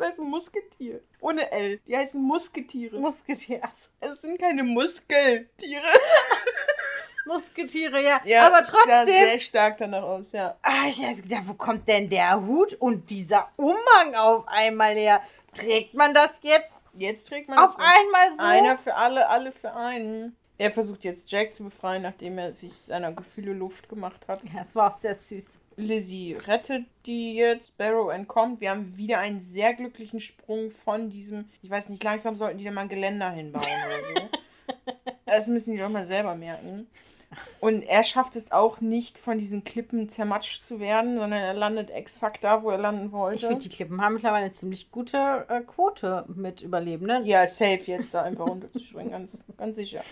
[0.02, 1.00] Das heißt Musketier.
[1.20, 1.78] Ohne L.
[1.86, 2.98] Die heißen Musketiere.
[2.98, 3.62] Musketiere.
[4.00, 5.82] Also, Es sind keine Muskeltiere.
[7.24, 8.20] Musketiere, ja.
[8.24, 9.38] Ja, Aber es sah sehr trotzdem.
[9.38, 10.56] stark danach aus, ja.
[10.62, 15.22] Ah, ich hab gedacht, wo kommt denn der Hut und dieser Umhang auf einmal her?
[15.54, 17.78] Trägt man das jetzt Jetzt trägt man auf so.
[17.78, 18.42] einmal so?
[18.42, 20.36] Einer für alle, alle für einen.
[20.58, 24.44] Er versucht jetzt Jack zu befreien, nachdem er sich seiner Gefühle Luft gemacht hat.
[24.44, 25.60] Ja, es war auch sehr süß.
[25.76, 28.60] Lizzie rettet die jetzt, Barrow entkommt.
[28.60, 32.64] Wir haben wieder einen sehr glücklichen Sprung von diesem, ich weiß nicht, langsam sollten die
[32.64, 34.28] da mal ein Geländer hinbauen oder so.
[35.24, 36.86] Das müssen die doch mal selber merken.
[37.60, 41.90] Und er schafft es auch nicht, von diesen Klippen zermatscht zu werden, sondern er landet
[41.90, 43.46] exakt da, wo er landen Ich wollte.
[43.46, 47.24] finde, die Klippen haben mittlerweile eine ziemlich gute äh, Quote mit Überlebenden.
[47.24, 50.02] ja, safe jetzt da einfach runterzuspringen, ganz, ganz sicher.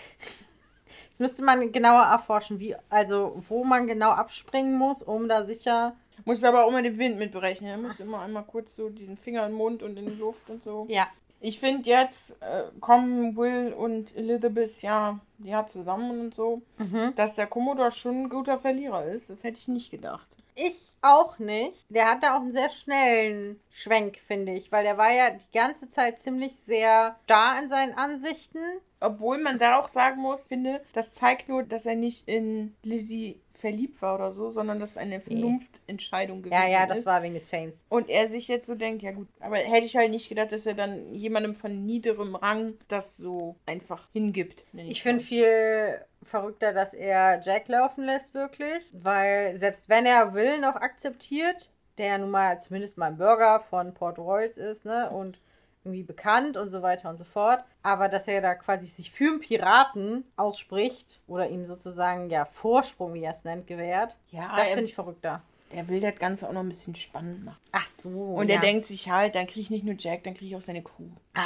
[1.09, 5.95] Jetzt müsste man genauer erforschen, wie, also wo man genau abspringen muss, um da sicher.
[6.25, 7.69] Muss aber auch immer den Wind mitberechnen.
[7.69, 10.49] Er muss immer einmal kurz so diesen Finger in den Mund und in die Luft
[10.49, 10.85] und so.
[10.89, 11.07] Ja.
[11.43, 17.13] Ich finde jetzt äh, kommen Will und Elizabeth ja, ja zusammen und so, Mhm.
[17.15, 19.29] dass der Commodore schon ein guter Verlierer ist.
[19.29, 20.27] Das hätte ich nicht gedacht.
[20.55, 21.83] ich auch nicht.
[21.89, 25.89] Der hatte auch einen sehr schnellen Schwenk, finde ich, weil der war ja die ganze
[25.89, 28.59] Zeit ziemlich sehr da in seinen Ansichten.
[28.99, 33.39] Obwohl man da auch sagen muss, finde, das zeigt nur, dass er nicht in Lizzie
[33.61, 37.05] verliebt war oder so, sondern dass eine Vernunftentscheidung gewesen Ja, ja, das ist.
[37.05, 37.85] war wegen des Fames.
[37.89, 40.65] Und er sich jetzt so denkt, ja gut, aber hätte ich halt nicht gedacht, dass
[40.65, 44.65] er dann jemandem von niederem Rang das so einfach hingibt.
[44.73, 45.11] Ich mal.
[45.11, 48.83] finde viel verrückter, dass er Jack laufen lässt, wirklich.
[48.91, 53.59] Weil selbst wenn er will, noch akzeptiert, der ja nun mal zumindest mal ein Bürger
[53.59, 55.09] von Port Royals ist, ne?
[55.09, 55.39] Und
[55.83, 57.63] irgendwie bekannt und so weiter und so fort.
[57.83, 63.13] Aber dass er da quasi sich für einen Piraten ausspricht oder ihm sozusagen ja Vorsprung,
[63.13, 64.15] wie er es nennt, gewährt.
[64.29, 65.41] ja, Das finde ich verrückter.
[65.73, 67.57] er will das Ganze auch noch ein bisschen spannend machen.
[67.71, 68.09] Ach so.
[68.09, 68.55] Und ja.
[68.55, 70.83] er denkt sich halt, dann kriege ich nicht nur Jack, dann kriege ich auch seine
[70.83, 71.05] Crew.
[71.33, 71.41] Ah.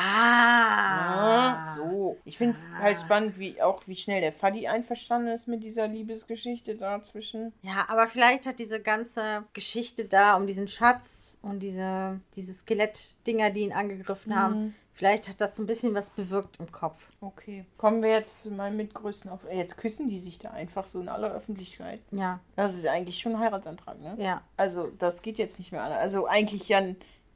[1.67, 2.17] Ja, so.
[2.25, 2.79] Ich finde es Ah.
[2.81, 7.53] halt spannend, wie auch wie schnell der Fuddy einverstanden ist mit dieser Liebesgeschichte dazwischen.
[7.61, 13.51] Ja, aber vielleicht hat diese ganze Geschichte da um diesen Schatz und diese, diese Skelettdinger,
[13.51, 14.73] die ihn angegriffen haben, Mhm.
[14.93, 16.99] vielleicht hat das so ein bisschen was bewirkt im Kopf.
[17.21, 17.65] Okay.
[17.77, 19.43] Kommen wir jetzt zu meinem Mitgrößten auf.
[19.49, 21.99] Äh, Jetzt küssen die sich da einfach so in aller Öffentlichkeit.
[22.11, 24.15] Ja, Das ist eigentlich schon ein Heiratsantrag, ne?
[24.17, 24.41] ja.
[24.57, 25.95] Also, das geht jetzt nicht mehr alle.
[25.95, 26.81] Also, eigentlich ja,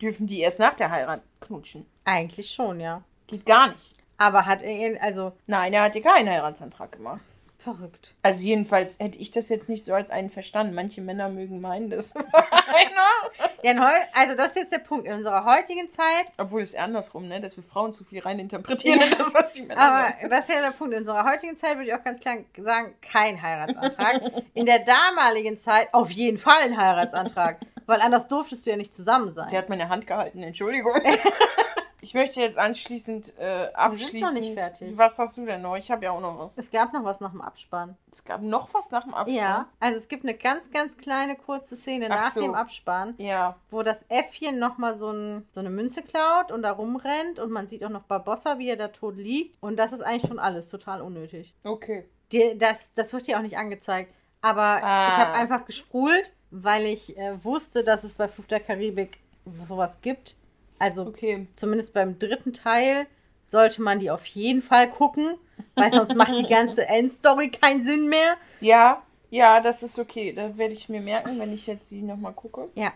[0.01, 1.85] dürfen die erst nach der Heirat knutschen.
[2.05, 3.03] Eigentlich schon, ja.
[3.27, 3.93] Geht gar nicht.
[4.17, 7.21] Aber hat er ihn, also Nein, er hat ja keinen Heiratsantrag gemacht.
[7.59, 8.13] Verrückt.
[8.23, 10.73] Also, jedenfalls hätte ich das jetzt nicht so als einen verstanden.
[10.73, 12.23] Manche Männer mögen meinen, das war
[12.67, 13.51] einer.
[13.61, 15.05] Ja, in heu- also das ist jetzt der Punkt.
[15.05, 17.41] In unserer heutigen Zeit, Obwohl es andersrum, ne?
[17.41, 20.29] Dass wir Frauen zu viel reininterpretieren in das, was die Männer aber sagen.
[20.29, 20.93] das ist ja der Punkt.
[20.93, 24.21] In unserer heutigen Zeit würde ich auch ganz klar sagen, kein Heiratsantrag.
[24.53, 27.57] In der damaligen Zeit auf jeden Fall ein Heiratsantrag.
[27.85, 29.49] Weil anders durftest du ja nicht zusammen sein.
[29.49, 30.93] Der hat meine Hand gehalten, Entschuldigung.
[32.01, 34.19] Ich möchte jetzt anschließend äh, abschließen.
[34.21, 34.97] noch nicht fertig.
[34.97, 35.75] Was hast du denn noch?
[35.75, 36.57] Ich habe ja auch noch was.
[36.57, 37.97] Es gab noch was nach dem Abspann.
[38.11, 39.35] Es gab noch was nach dem Abspann.
[39.35, 42.41] Ja, also es gibt eine ganz, ganz kleine kurze Szene Ach nach so.
[42.41, 43.57] dem Abspann, Ja.
[43.69, 47.67] wo das Äffchen nochmal so, ein, so eine Münze klaut und da rumrennt und man
[47.67, 49.61] sieht auch noch Barbossa, wie er da tot liegt.
[49.61, 51.53] Und das ist eigentlich schon alles total unnötig.
[51.65, 52.05] Okay.
[52.31, 54.13] Die, das, das wird dir auch nicht angezeigt.
[54.41, 55.07] Aber Ah.
[55.09, 59.17] ich habe einfach gespult, weil ich äh, wusste, dass es bei Fluch der Karibik
[59.65, 60.35] sowas gibt.
[60.79, 61.47] Also Okay.
[61.55, 63.05] zumindest beim dritten Teil
[63.45, 65.35] sollte man die auf jeden Fall gucken,
[65.75, 68.37] weil sonst macht die ganze Endstory keinen Sinn mehr.
[68.61, 70.33] Ja, ja, das ist okay.
[70.33, 72.69] Das werde ich mir merken, wenn ich jetzt die nochmal gucke.
[72.75, 72.93] Ja.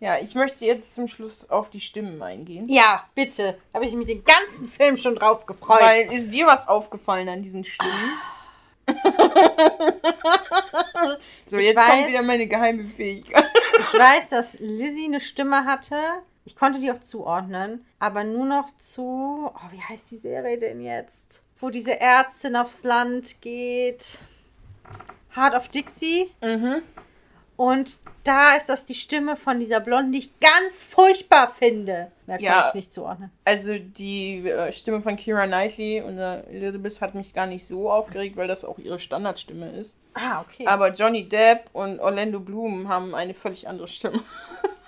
[0.00, 2.68] Ja, ich möchte jetzt zum Schluss auf die Stimmen eingehen.
[2.70, 3.58] Ja, bitte.
[3.72, 5.80] Da habe ich mich den ganzen Film schon drauf gefreut.
[5.82, 8.12] Weil ist dir was aufgefallen an diesen Stimmen?
[11.46, 13.44] so, Ich jetzt weiß- kommt wieder meine geheime Fähigkeit.
[13.78, 15.96] Ich weiß, dass Lizzie eine Stimme hatte.
[16.44, 17.84] Ich konnte die auch zuordnen.
[17.98, 19.50] Aber nur noch zu.
[19.54, 21.42] Oh, wie heißt die Serie denn jetzt?
[21.58, 24.18] Wo diese Ärztin aufs Land geht.
[25.36, 26.30] Heart of Dixie.
[26.42, 26.82] Mhm.
[27.56, 32.10] Und da ist das die Stimme von dieser Blonden, die ich ganz furchtbar finde.
[32.26, 32.68] Mehr kann Ja.
[32.68, 33.30] ich nicht zuordnen.
[33.44, 37.90] Also die äh, Stimme von Kira Knightley und äh, Elizabeth hat mich gar nicht so
[37.90, 39.94] aufgeregt, weil das auch ihre Standardstimme ist.
[40.14, 40.66] Ah, okay.
[40.66, 44.22] Aber Johnny Depp und Orlando Bloom haben eine völlig andere Stimme.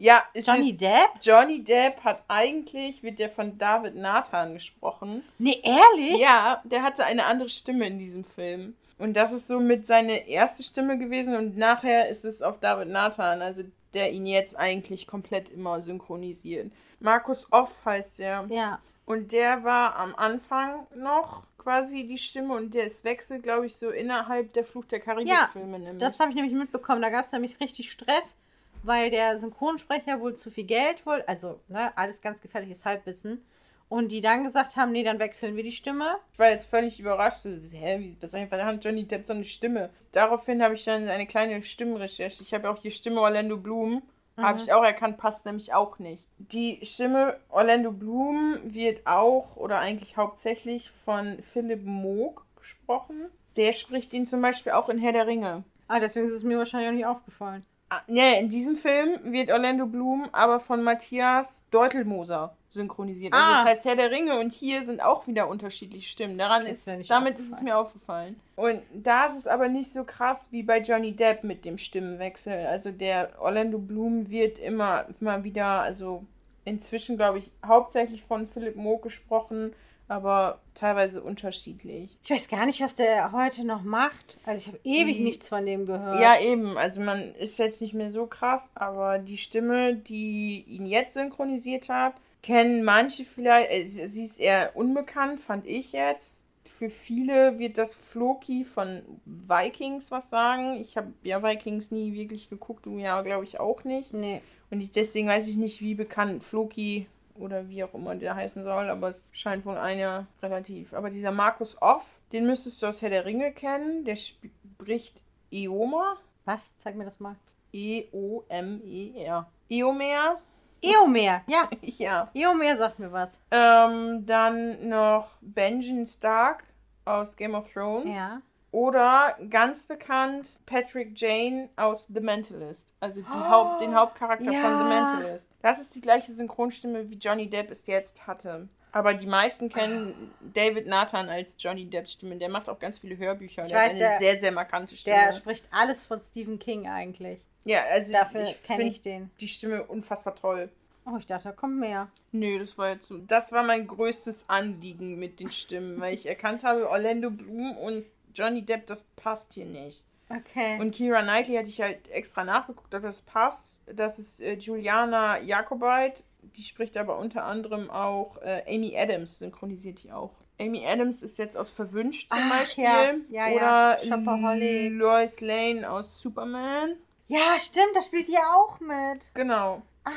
[0.00, 1.10] ja, Johnny ist, Depp?
[1.20, 5.22] Johnny Depp hat eigentlich, wird der von David Nathan gesprochen.
[5.38, 6.18] Nee, ehrlich?
[6.18, 8.74] Ja, der hatte eine andere Stimme in diesem Film.
[8.98, 13.42] Und das ist somit seine erste Stimme gewesen und nachher ist es auf David Nathan,
[13.42, 16.72] also der ihn jetzt eigentlich komplett immer synchronisiert.
[17.00, 18.46] Markus Off heißt er.
[18.48, 18.80] Ja.
[19.04, 23.76] Und der war am Anfang noch quasi die Stimme und der ist wechselt, glaube ich,
[23.76, 25.78] so innerhalb der Fluch der Karibik-Filme.
[25.78, 25.98] nämlich.
[25.98, 27.02] Das habe ich nämlich mitbekommen.
[27.02, 28.36] Da gab es nämlich richtig Stress,
[28.82, 33.44] weil der Synchronsprecher wohl zu viel Geld wohl, also ne, alles ganz gefährliches Halbwissen.
[33.88, 36.18] Und die dann gesagt haben, nee, dann wechseln wir die Stimme.
[36.32, 37.42] Ich war jetzt völlig überrascht.
[37.42, 39.90] So, hä, wie, was hat Johnny Depp so eine Stimme?
[40.12, 42.40] Daraufhin habe ich dann eine kleine Stimmenrecherche.
[42.44, 44.02] Ich habe ja auch die Stimme Orlando Bloom.
[44.36, 44.62] Habe Mhm.
[44.64, 46.24] ich auch erkannt, passt nämlich auch nicht.
[46.38, 53.26] Die Stimme Orlando Bloom wird auch oder eigentlich hauptsächlich von Philipp Moog gesprochen.
[53.56, 55.64] Der spricht ihn zum Beispiel auch in Herr der Ringe.
[55.88, 57.66] Ah, deswegen ist es mir wahrscheinlich auch nicht aufgefallen.
[57.90, 63.32] Ah, Nee, in diesem Film wird Orlando Bloom aber von Matthias Deutelmoser synchronisiert.
[63.32, 63.64] Also Ah.
[63.64, 66.38] das heißt Herr der Ringe und hier sind auch wieder unterschiedliche Stimmen.
[66.38, 68.38] Daran ist, ist damit ist es mir aufgefallen.
[68.54, 72.66] Und da ist es aber nicht so krass wie bei Johnny Depp mit dem Stimmenwechsel.
[72.66, 76.24] Also der Orlando Bloom wird immer, immer wieder, also
[76.64, 79.72] inzwischen glaube ich hauptsächlich von Philipp Moog gesprochen,
[80.10, 82.16] aber teilweise unterschiedlich.
[82.24, 84.38] Ich weiß gar nicht, was der heute noch macht.
[84.44, 86.20] Also ich habe ewig Die- nichts von dem gehört.
[86.20, 86.76] Ja, eben.
[86.76, 91.88] Also man ist jetzt nicht mehr so krass, aber die Stimme, die ihn jetzt synchronisiert
[91.88, 93.70] hat, kennen manche vielleicht.
[93.70, 96.36] äh, Sie ist eher unbekannt, fand ich jetzt.
[96.78, 100.76] für viele wird das Floki von Vikings was sagen.
[100.80, 104.14] Ich habe ja Vikings nie wirklich geguckt, du ja, glaube ich, auch nicht.
[104.14, 104.40] Nee.
[104.70, 107.06] Und ich, deswegen weiß ich nicht, wie bekannt Floki
[107.40, 110.92] oder wie auch immer der heißen soll, aber es scheint wohl einer relativ.
[110.94, 114.04] Aber dieser Markus Off, den müsstest du aus Herr der Ringe kennen.
[114.04, 116.16] Der spricht Eomer.
[116.44, 116.70] Was?
[116.78, 117.36] Zeig mir das mal.
[117.72, 119.46] E-O-M-E-R.
[119.68, 120.40] Eomer.
[120.82, 121.68] Eomer, ja.
[121.98, 122.30] Ja.
[122.34, 123.40] Eomer sagt mir was.
[123.50, 126.64] Ähm, dann noch Benjamin Stark
[127.04, 128.06] aus Game of Thrones.
[128.14, 128.40] Ja.
[128.72, 132.94] Oder ganz bekannt Patrick Jane aus The Mentalist.
[133.00, 134.62] Also die Haupt, den Hauptcharakter Ja.
[134.62, 135.46] von The Mentalist.
[135.62, 138.68] Das ist die gleiche Synchronstimme, wie Johnny Depp es jetzt hatte.
[138.92, 142.36] Aber die meisten kennen David Nathan als Johnny Depps Stimme.
[142.36, 143.62] Der macht auch ganz viele Hörbücher.
[143.62, 145.16] Ich der weiß, hat eine der- sehr, sehr markante Stimme.
[145.16, 147.40] Der spricht alles von Stephen King eigentlich.
[147.64, 149.30] ja, also Dafür ich kenne ich den.
[149.40, 150.70] die Stimme unfassbar toll.
[151.06, 152.08] Oh, ich dachte, da kommt mehr.
[152.32, 153.18] Nö, das war jetzt so.
[153.18, 158.04] Das war mein größtes Anliegen mit den Stimmen, weil ich erkannt habe, Orlando Bloom und
[158.34, 160.04] Johnny Depp, das passt hier nicht.
[160.30, 160.78] Okay.
[160.80, 163.80] Und Kira Knightley hatte ich halt extra nachgeguckt, ob das passt.
[163.92, 166.22] Das ist äh, Juliana Jacobite.
[166.56, 170.32] Die spricht aber unter anderem auch äh, Amy Adams, synchronisiert die auch.
[170.60, 172.84] Amy Adams ist jetzt aus Verwünscht zum Ach, Beispiel.
[172.84, 173.12] ja.
[173.30, 173.56] Ja, ja.
[173.56, 174.92] Oder Shopaholic.
[174.92, 176.96] Lois Lane aus Superman.
[177.28, 179.28] ja, stimmt, da spielt die auch mit.
[179.34, 179.82] Genau.
[180.04, 180.10] Ah.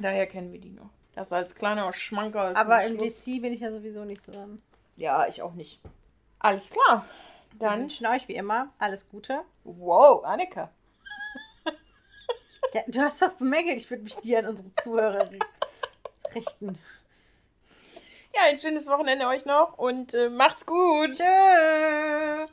[0.00, 0.90] Daher kennen wir die noch.
[1.14, 2.52] Das als kleiner Schmankerl.
[2.52, 3.24] zum Aber im Schluss.
[3.24, 4.62] DC bin ich ja sowieso nicht so dran.
[4.96, 5.80] Ja, ich auch nicht.
[6.38, 7.04] Alles klar.
[7.58, 7.80] Dann.
[7.82, 9.42] wünschen euch wie immer alles Gute.
[9.64, 10.70] Wow, Annika.
[12.74, 15.42] Ja, du hast doch bemängelt, ich würde mich dir an unsere Zuhörer ri-
[16.34, 16.78] richten.
[18.34, 21.12] Ja, ein schönes Wochenende euch noch und äh, macht's gut.
[21.16, 22.46] Tschö.